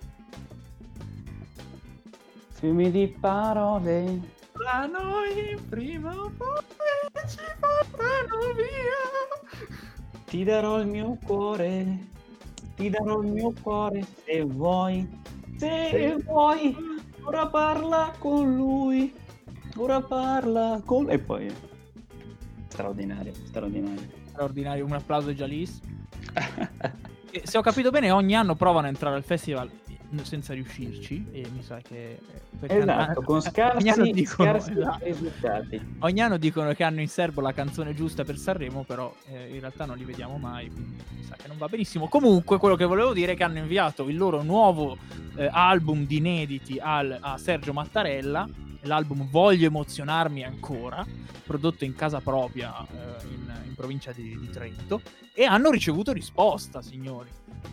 Fiumi 2.56 2.90
di 2.90 3.08
parole 3.20 4.22
da 4.54 4.86
noi 4.86 5.60
prima 5.68 6.16
o 6.16 6.32
poi 6.38 7.28
ci 7.28 7.38
portano 7.60 8.54
via. 8.56 9.68
Ti 10.24 10.44
darò 10.46 10.80
il 10.80 10.88
mio 10.88 11.18
cuore, 11.26 12.08
ti 12.76 12.90
darò 12.90 13.22
il 13.22 13.28
mio 13.28 13.54
cuore 13.62 14.06
se 14.24 14.44
vuoi, 14.44 15.06
se, 15.58 15.90
se 15.92 16.16
vuoi. 16.24 16.76
Ora 17.24 17.48
parla 17.48 18.14
con 18.20 18.56
lui, 18.56 19.14
ora 19.76 20.00
parla 20.02 20.82
con... 20.86 21.10
E 21.10 21.20
poi... 21.20 21.54
Straordinario, 22.68 23.34
straordinario. 23.34 24.10
Straordinario, 24.28 24.86
un 24.86 24.94
applauso 24.94 25.28
ai 25.28 25.36
Jalis. 25.36 25.82
se 27.44 27.58
ho 27.58 27.62
capito 27.62 27.90
bene, 27.90 28.12
ogni 28.12 28.34
anno 28.34 28.56
provano 28.56 28.86
a 28.86 28.90
entrare 28.90 29.18
al 29.18 29.24
festival 29.24 29.70
senza 30.24 30.54
riuscirci 30.54 31.26
e 31.32 31.48
mi 31.54 31.62
sa 31.62 31.80
che 31.82 32.20
esatto, 32.62 33.22
con 33.22 33.42
scarsi, 33.44 33.90
ogni 33.90 34.12
dicono, 34.12 34.50
scarsi 34.52 34.72
esatto. 34.72 35.06
risultati 35.06 35.96
ogni 36.00 36.22
anno 36.22 36.38
dicono 36.38 36.74
che 36.74 36.84
hanno 36.84 37.02
in 37.02 37.08
serbo 37.08 37.42
la 37.42 37.54
canzone 37.54 37.94
giusta 37.94 38.24
per 38.24 38.38
Sanremo 38.38 38.84
però 38.84 39.14
eh, 39.28 39.54
in 39.54 39.60
realtà 39.60 39.86
non 39.86 39.98
li 39.98 40.04
vediamo 40.04 40.38
mai 40.38 40.70
quindi 40.70 41.02
mi 41.16 41.24
sa 41.24 41.36
che 41.36 41.48
non 41.48 41.58
va 41.58 41.68
benissimo 41.68 42.08
comunque 42.08 42.58
quello 42.58 42.76
che 42.76 42.86
volevo 42.86 43.14
dire 43.14 43.34
è 43.34 43.36
che 43.36 43.44
hanno 43.44 43.58
inviato 43.58 44.08
il 44.08 44.18
loro 44.18 44.42
nuovo 44.42 44.98
eh, 45.36 45.50
album 45.52 46.06
di 46.06 46.18
inediti 46.18 46.80
al, 46.80 47.18
a 47.20 47.38
Sergio 47.38 47.74
Mattarella 47.74 48.48
l'album 48.86 49.28
Voglio 49.30 49.68
emozionarmi 49.68 50.44
ancora 50.44 51.06
prodotto 51.44 51.86
in 51.86 51.96
casa 51.96 52.22
propria 52.22 52.86
eh, 52.86 53.26
in, 53.28 53.54
in, 53.68 53.76
provincia 53.76 54.12
di, 54.12 54.38
di 54.40 54.50
Trento 54.50 55.02
e 55.34 55.44
hanno 55.44 55.70
ricevuto 55.70 56.12
risposta 56.12 56.82
signori 56.82 57.30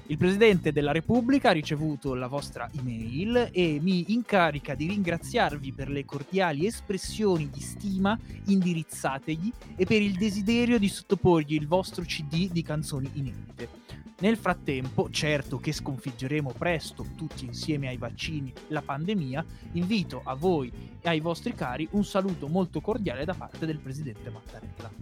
il 0.06 0.18
Presidente 0.18 0.72
della 0.72 0.92
Repubblica 0.92 1.50
ha 1.50 1.52
ricevuto 1.52 2.14
la 2.14 2.26
vostra 2.26 2.68
email 2.76 3.50
e 3.52 3.78
mi 3.80 4.12
incarica 4.12 4.74
di 4.74 4.88
ringraziarvi 4.88 5.72
per 5.72 5.88
le 5.88 6.04
cordiali 6.04 6.66
espressioni 6.66 7.48
di 7.48 7.60
stima 7.60 8.18
indirizzategli 8.46 9.52
e 9.76 9.86
per 9.86 10.02
il 10.02 10.14
desiderio 10.14 10.78
di 10.78 10.88
sottoporgli 10.88 11.54
il 11.54 11.68
vostro 11.68 12.02
CD 12.04 12.50
di 12.50 12.62
canzoni 12.62 13.10
inedite. 13.14 13.81
Nel 14.22 14.36
frattempo, 14.36 15.10
certo 15.10 15.58
che 15.58 15.72
sconfiggeremo 15.72 16.54
presto, 16.56 17.04
tutti 17.16 17.44
insieme 17.44 17.88
ai 17.88 17.96
vaccini, 17.96 18.52
la 18.68 18.80
pandemia, 18.80 19.44
invito 19.72 20.20
a 20.22 20.34
voi 20.34 20.70
e 21.00 21.08
ai 21.08 21.18
vostri 21.18 21.54
cari 21.54 21.88
un 21.90 22.04
saluto 22.04 22.46
molto 22.46 22.80
cordiale 22.80 23.24
da 23.24 23.34
parte 23.34 23.66
del 23.66 23.78
Presidente 23.78 24.30
Mattarella. 24.30 24.92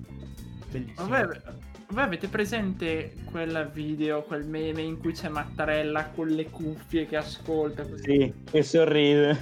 Bellissimo. 0.70 1.06
Vabbè, 1.06 1.42
voi 1.88 2.02
avete 2.02 2.28
presente 2.28 3.14
quel 3.26 3.70
video, 3.74 4.22
quel 4.22 4.46
meme 4.46 4.80
in 4.80 4.98
cui 4.98 5.12
c'è 5.12 5.28
Mattarella 5.28 6.06
con 6.06 6.28
le 6.28 6.48
cuffie 6.48 7.04
che 7.04 7.18
ascolta 7.18 7.86
così? 7.86 8.02
Sì, 8.02 8.34
che 8.50 8.62
sorride. 8.62 9.38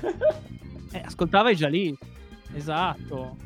eh, 0.91 1.03
ascoltava 1.05 1.55
già 1.55 1.69
lì. 1.69 1.97
Esatto. 2.53 3.37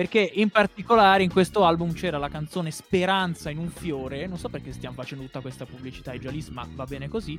Perché 0.00 0.30
in 0.36 0.48
particolare 0.48 1.24
in 1.24 1.30
questo 1.30 1.62
album 1.62 1.92
c'era 1.92 2.16
la 2.16 2.30
canzone 2.30 2.70
Speranza 2.70 3.50
in 3.50 3.58
un 3.58 3.68
fiore. 3.68 4.26
Non 4.26 4.38
so 4.38 4.48
perché 4.48 4.72
stiamo 4.72 4.94
facendo 4.94 5.24
tutta 5.24 5.40
questa 5.40 5.66
pubblicità 5.66 6.12
ai 6.12 6.18
Jalis, 6.18 6.48
ma 6.48 6.66
va 6.72 6.86
bene 6.86 7.06
così. 7.06 7.38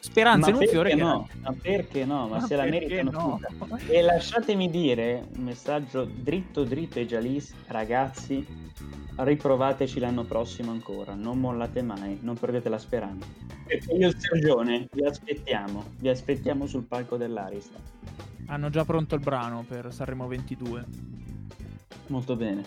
Speranza 0.00 0.50
ma 0.50 0.56
in 0.56 0.60
un 0.60 0.66
fiore. 0.66 0.94
No, 0.96 1.28
ma 1.40 1.52
perché 1.52 2.04
no? 2.04 2.26
Ma, 2.26 2.38
ma 2.38 2.46
se 2.48 2.56
la 2.56 2.64
meritano 2.64 3.10
no? 3.12 3.40
tutta. 3.40 3.78
E 3.86 4.02
lasciatemi 4.02 4.68
dire 4.70 5.28
un 5.36 5.44
messaggio 5.44 6.04
dritto 6.04 6.64
dritto 6.64 6.98
ai 6.98 7.06
Jalis, 7.06 7.54
ragazzi 7.68 8.44
riprovateci 9.14 10.00
l'anno 10.00 10.24
prossimo 10.24 10.72
ancora, 10.72 11.14
non 11.14 11.38
mollate 11.38 11.80
mai, 11.80 12.18
non 12.22 12.36
perdete 12.36 12.68
la 12.68 12.78
speranza. 12.78 13.28
Perché 13.68 13.92
io 13.92 14.06
e 14.06 14.10
il 14.10 14.16
Sergione 14.18 14.88
vi 14.90 15.04
aspettiamo, 15.06 15.84
vi 16.00 16.08
aspettiamo 16.08 16.66
sul 16.66 16.82
palco 16.82 17.16
dell'Arista. 17.16 17.78
Hanno 18.46 18.68
già 18.68 18.84
pronto 18.84 19.14
il 19.14 19.20
brano 19.20 19.64
per 19.66 19.92
Sanremo 19.92 20.26
22. 20.26 21.12
Molto 22.06 22.36
bene. 22.36 22.64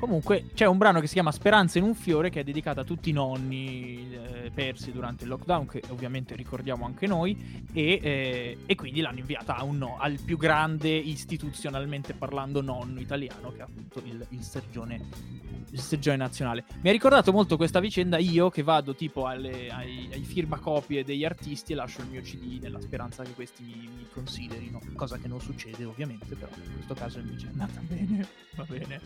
Comunque 0.00 0.46
c'è 0.54 0.64
un 0.64 0.78
brano 0.78 0.98
che 0.98 1.06
si 1.06 1.12
chiama 1.12 1.30
Speranza 1.30 1.76
in 1.76 1.84
un 1.84 1.94
fiore 1.94 2.30
che 2.30 2.40
è 2.40 2.42
dedicato 2.42 2.80
a 2.80 2.84
tutti 2.84 3.10
i 3.10 3.12
nonni 3.12 4.08
eh, 4.10 4.50
persi 4.50 4.92
durante 4.92 5.24
il 5.24 5.28
lockdown, 5.28 5.66
che 5.66 5.82
ovviamente 5.90 6.34
ricordiamo 6.34 6.86
anche 6.86 7.06
noi, 7.06 7.66
e, 7.70 8.00
eh, 8.02 8.58
e 8.64 8.74
quindi 8.76 9.02
l'hanno 9.02 9.18
inviata 9.18 9.62
no, 9.70 9.98
al 9.98 10.18
più 10.24 10.38
grande 10.38 10.88
istituzionalmente 10.88 12.14
parlando 12.14 12.62
nonno 12.62 12.98
italiano 12.98 13.52
che 13.52 13.58
è 13.58 13.60
appunto 13.60 14.00
il, 14.02 14.26
il 14.30 14.42
Sergione 14.42 15.48
il 15.72 15.80
seggione 15.80 16.16
nazionale. 16.16 16.64
Mi 16.80 16.88
ha 16.88 16.92
ricordato 16.92 17.32
molto 17.32 17.56
questa 17.56 17.80
vicenda 17.80 18.18
io 18.18 18.50
che 18.50 18.62
vado 18.62 18.94
tipo 18.94 19.26
alle, 19.26 19.68
ai, 19.70 20.08
ai 20.12 20.22
firmacopie 20.22 21.04
degli 21.04 21.24
artisti 21.24 21.72
e 21.72 21.76
lascio 21.76 22.00
il 22.00 22.08
mio 22.08 22.22
CD 22.22 22.58
nella 22.60 22.80
speranza 22.80 23.22
che 23.22 23.32
questi 23.32 23.62
mi, 23.62 23.88
mi, 23.94 24.06
considerino, 24.12 24.80
cosa 24.94 25.18
che 25.18 25.28
non 25.28 25.40
succede 25.40 25.84
ovviamente, 25.84 26.34
però 26.34 26.50
in 26.64 26.72
questo 26.74 26.94
caso 26.94 27.18
invece 27.18 27.46
è 27.46 27.50
andata 27.50 27.80
bene, 27.86 28.26
va 28.56 28.64
bene. 28.64 29.00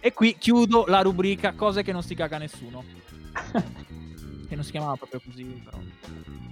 E 0.00 0.12
qui 0.12 0.36
chiudo 0.36 0.84
la 0.88 1.00
rubrica 1.00 1.52
cose 1.52 1.82
che 1.82 1.92
non 1.92 2.02
si 2.02 2.14
caga 2.14 2.38
nessuno. 2.38 2.82
che 4.48 4.54
non 4.54 4.64
si 4.64 4.72
chiamava 4.72 4.96
proprio 4.96 5.20
così, 5.24 5.44
però. 5.44 5.78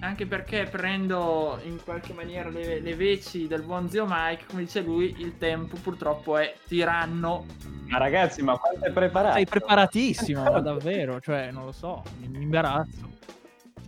Anche 0.03 0.25
perché 0.25 0.67
prendo 0.71 1.59
in 1.65 1.79
qualche 1.85 2.15
maniera 2.15 2.49
le, 2.49 2.81
le, 2.81 2.95
veci 2.95 3.47
del 3.47 3.63
buon 3.63 3.91
zio 3.91 4.07
Mike, 4.09 4.47
come 4.47 4.63
dice 4.63 4.81
lui, 4.81 5.15
il 5.19 5.37
tempo 5.37 5.77
purtroppo 5.77 6.39
è 6.39 6.55
tiranno. 6.67 7.45
Ma 7.89 7.99
ragazzi, 7.99 8.41
ma 8.41 8.57
quanto 8.57 8.87
è 8.87 8.93
preparato? 8.93 9.35
Sei 9.35 9.45
preparatissimo, 9.45 10.43
ma 10.43 10.61
davvero, 10.61 11.21
cioè, 11.21 11.51
non 11.51 11.67
lo 11.67 11.73
so, 11.73 12.03
mi, 12.19 12.29
mi 12.29 12.43
imbarazzo. 12.45 13.11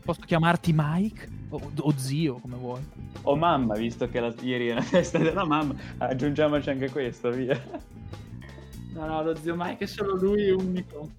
Posso 0.05 0.20
chiamarti 0.27 0.72
Mike? 0.75 1.29
O, 1.48 1.70
o, 1.79 1.92
zio, 1.96 2.35
come 2.40 2.57
vuoi. 2.57 2.83
O 3.22 3.37
mamma, 3.37 3.75
visto 3.77 4.09
che 4.09 4.20
la, 4.20 4.35
ieri 4.40 4.68
è 4.68 4.75
la 4.75 4.83
festa 4.83 5.16
della 5.16 5.46
mamma, 5.46 5.75
aggiungiamoci 5.98 6.68
anche 6.68 6.90
questo, 6.90 7.31
via. 7.31 7.59
No, 8.92 9.07
no, 9.07 9.22
lo 9.22 9.35
zio 9.35 9.55
Mike 9.57 9.85
è 9.85 9.87
solo 9.87 10.14
lui 10.14 10.50
unico. 10.50 11.11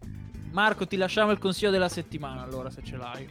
Marco, 0.52 0.86
ti 0.86 0.98
lasciamo 0.98 1.32
il 1.32 1.40
consiglio 1.40 1.72
della 1.72 1.90
settimana 1.90 2.44
allora, 2.44 2.70
se 2.70 2.84
ce 2.84 2.98
l'hai. 2.98 3.28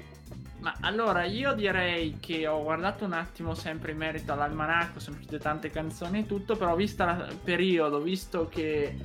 Ma 0.59 0.77
allora, 0.81 1.25
io 1.25 1.55
direi 1.55 2.19
che 2.21 2.47
ho 2.47 2.63
guardato 2.63 3.05
un 3.05 3.13
attimo 3.13 3.55
sempre 3.55 3.93
in 3.93 3.99
merito 3.99 4.33
all'almanacco, 4.33 5.01
sono 5.01 5.17
uscite 5.17 5.39
tante 5.39 5.71
canzoni 5.71 6.21
e 6.21 6.27
tutto, 6.27 6.57
però 6.57 6.77
vista 6.77 7.27
il 7.29 7.37
periodo, 7.37 8.01
visto 8.01 8.49
che 8.49 8.97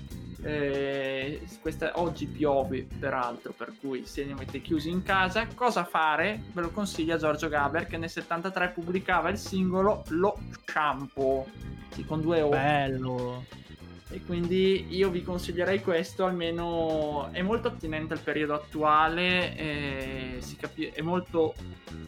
eh, 0.43 1.41
questa, 1.59 1.93
oggi 1.95 2.27
piove 2.27 2.87
peraltro, 2.99 3.53
per 3.53 3.73
cui 3.79 4.05
se 4.05 4.25
ne 4.25 4.35
mette 4.35 4.61
chiusi 4.61 4.89
in 4.89 5.01
casa, 5.01 5.47
cosa 5.55 5.83
fare? 5.83 6.43
Ve 6.53 6.61
lo 6.61 6.69
consiglia 6.69 7.17
Giorgio 7.17 7.49
Gaber 7.49 7.87
che 7.87 7.97
nel 7.97 8.09
73 8.09 8.69
pubblicava 8.69 9.29
il 9.29 9.37
singolo 9.37 10.03
Lo 10.09 10.37
Shampoo, 10.63 11.47
sì, 11.89 12.05
con 12.05 12.21
due 12.21 12.41
O. 12.41 12.49
Bello! 12.49 13.45
E 14.09 14.23
quindi 14.23 14.95
io 14.95 15.09
vi 15.09 15.21
consiglierei 15.21 15.81
questo, 15.81 16.23
almeno 16.25 17.29
è 17.31 17.41
molto 17.41 17.67
attinente 17.67 18.13
al 18.13 18.21
periodo 18.21 18.53
attuale, 18.53 20.39
capi- 20.57 20.91
è 20.93 21.01
molto 21.01 21.53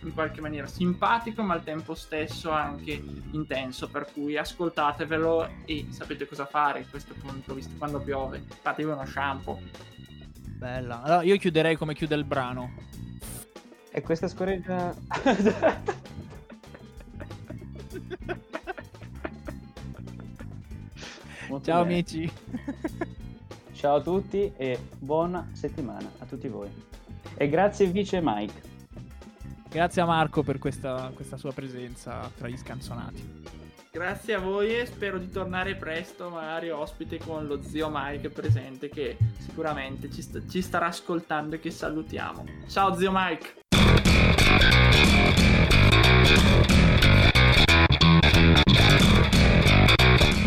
in 0.04 0.14
qualche 0.14 0.40
maniera 0.40 0.66
simpatico, 0.66 1.44
ma 1.44 1.56
al 1.56 1.64
tempo 1.64 1.96
stesso 1.96 2.52
anche 2.52 3.04
intenso. 3.32 3.90
Per 3.90 4.08
cui 4.14 4.38
ascoltatevelo 4.38 5.50
e 5.66 5.88
sapete 5.90 6.26
cosa 6.26 6.46
fare 6.46 6.80
in 6.80 6.90
questo 6.90 7.14
punto, 7.20 7.54
visto 7.54 7.74
quando 7.78 8.00
piove. 8.00 8.44
Fatevi 8.62 8.90
uno 8.90 9.06
shampoo. 9.06 9.60
Bella. 10.58 11.02
Allora 11.02 11.24
io 11.24 11.36
chiuderei 11.38 11.76
come 11.76 11.96
chiude 11.96 12.16
il 12.16 12.24
brano. 12.24 12.72
E 13.92 14.02
questa 14.02 14.30
scorreggia. 14.30 14.96
Molto 21.50 21.66
Ciao 21.66 21.84
bene. 21.84 21.94
amici. 21.96 22.32
Ciao 23.74 23.96
a 23.96 24.02
tutti 24.02 24.52
e 24.56 24.80
buona 25.00 25.50
settimana 25.54 26.10
a 26.20 26.26
tutti 26.26 26.48
voi. 26.48 26.70
E 27.36 27.50
grazie 27.50 27.88
vice 27.88 28.20
Mike. 28.22 28.68
Grazie 29.70 30.02
a 30.02 30.06
Marco 30.06 30.44
per 30.44 30.60
questa, 30.60 31.12
questa 31.14 31.38
sua 31.38 31.52
presenza 31.54 32.30
tra 32.38 32.48
gli 32.48 32.58
scanzonati. 32.58 33.58
Grazie 33.92 34.36
a 34.36 34.40
voi 34.40 34.78
e 34.78 34.86
spero 34.86 35.18
di 35.18 35.30
tornare 35.30 35.76
presto, 35.76 36.30
magari 36.30 36.70
ospite 36.70 37.18
con 37.18 37.48
lo 37.48 37.62
zio 37.64 37.90
Mike 37.92 38.30
presente 38.30 38.88
che 38.90 39.18
sicuramente 39.40 40.12
ci, 40.12 40.22
st- 40.22 40.48
ci 40.48 40.62
starà 40.62 40.88
ascoltando 40.88 41.56
e 41.56 41.60
che 41.60 41.72
salutiamo. 41.72 42.46
Ciao 42.68 42.96
zio 42.96 43.10
Mike! 43.12 43.59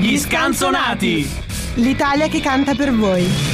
Gli 0.03 0.19
scanzonati! 0.19 1.31
L'Italia 1.75 2.27
che 2.27 2.41
canta 2.41 2.75
per 2.75 2.93
voi. 2.93 3.52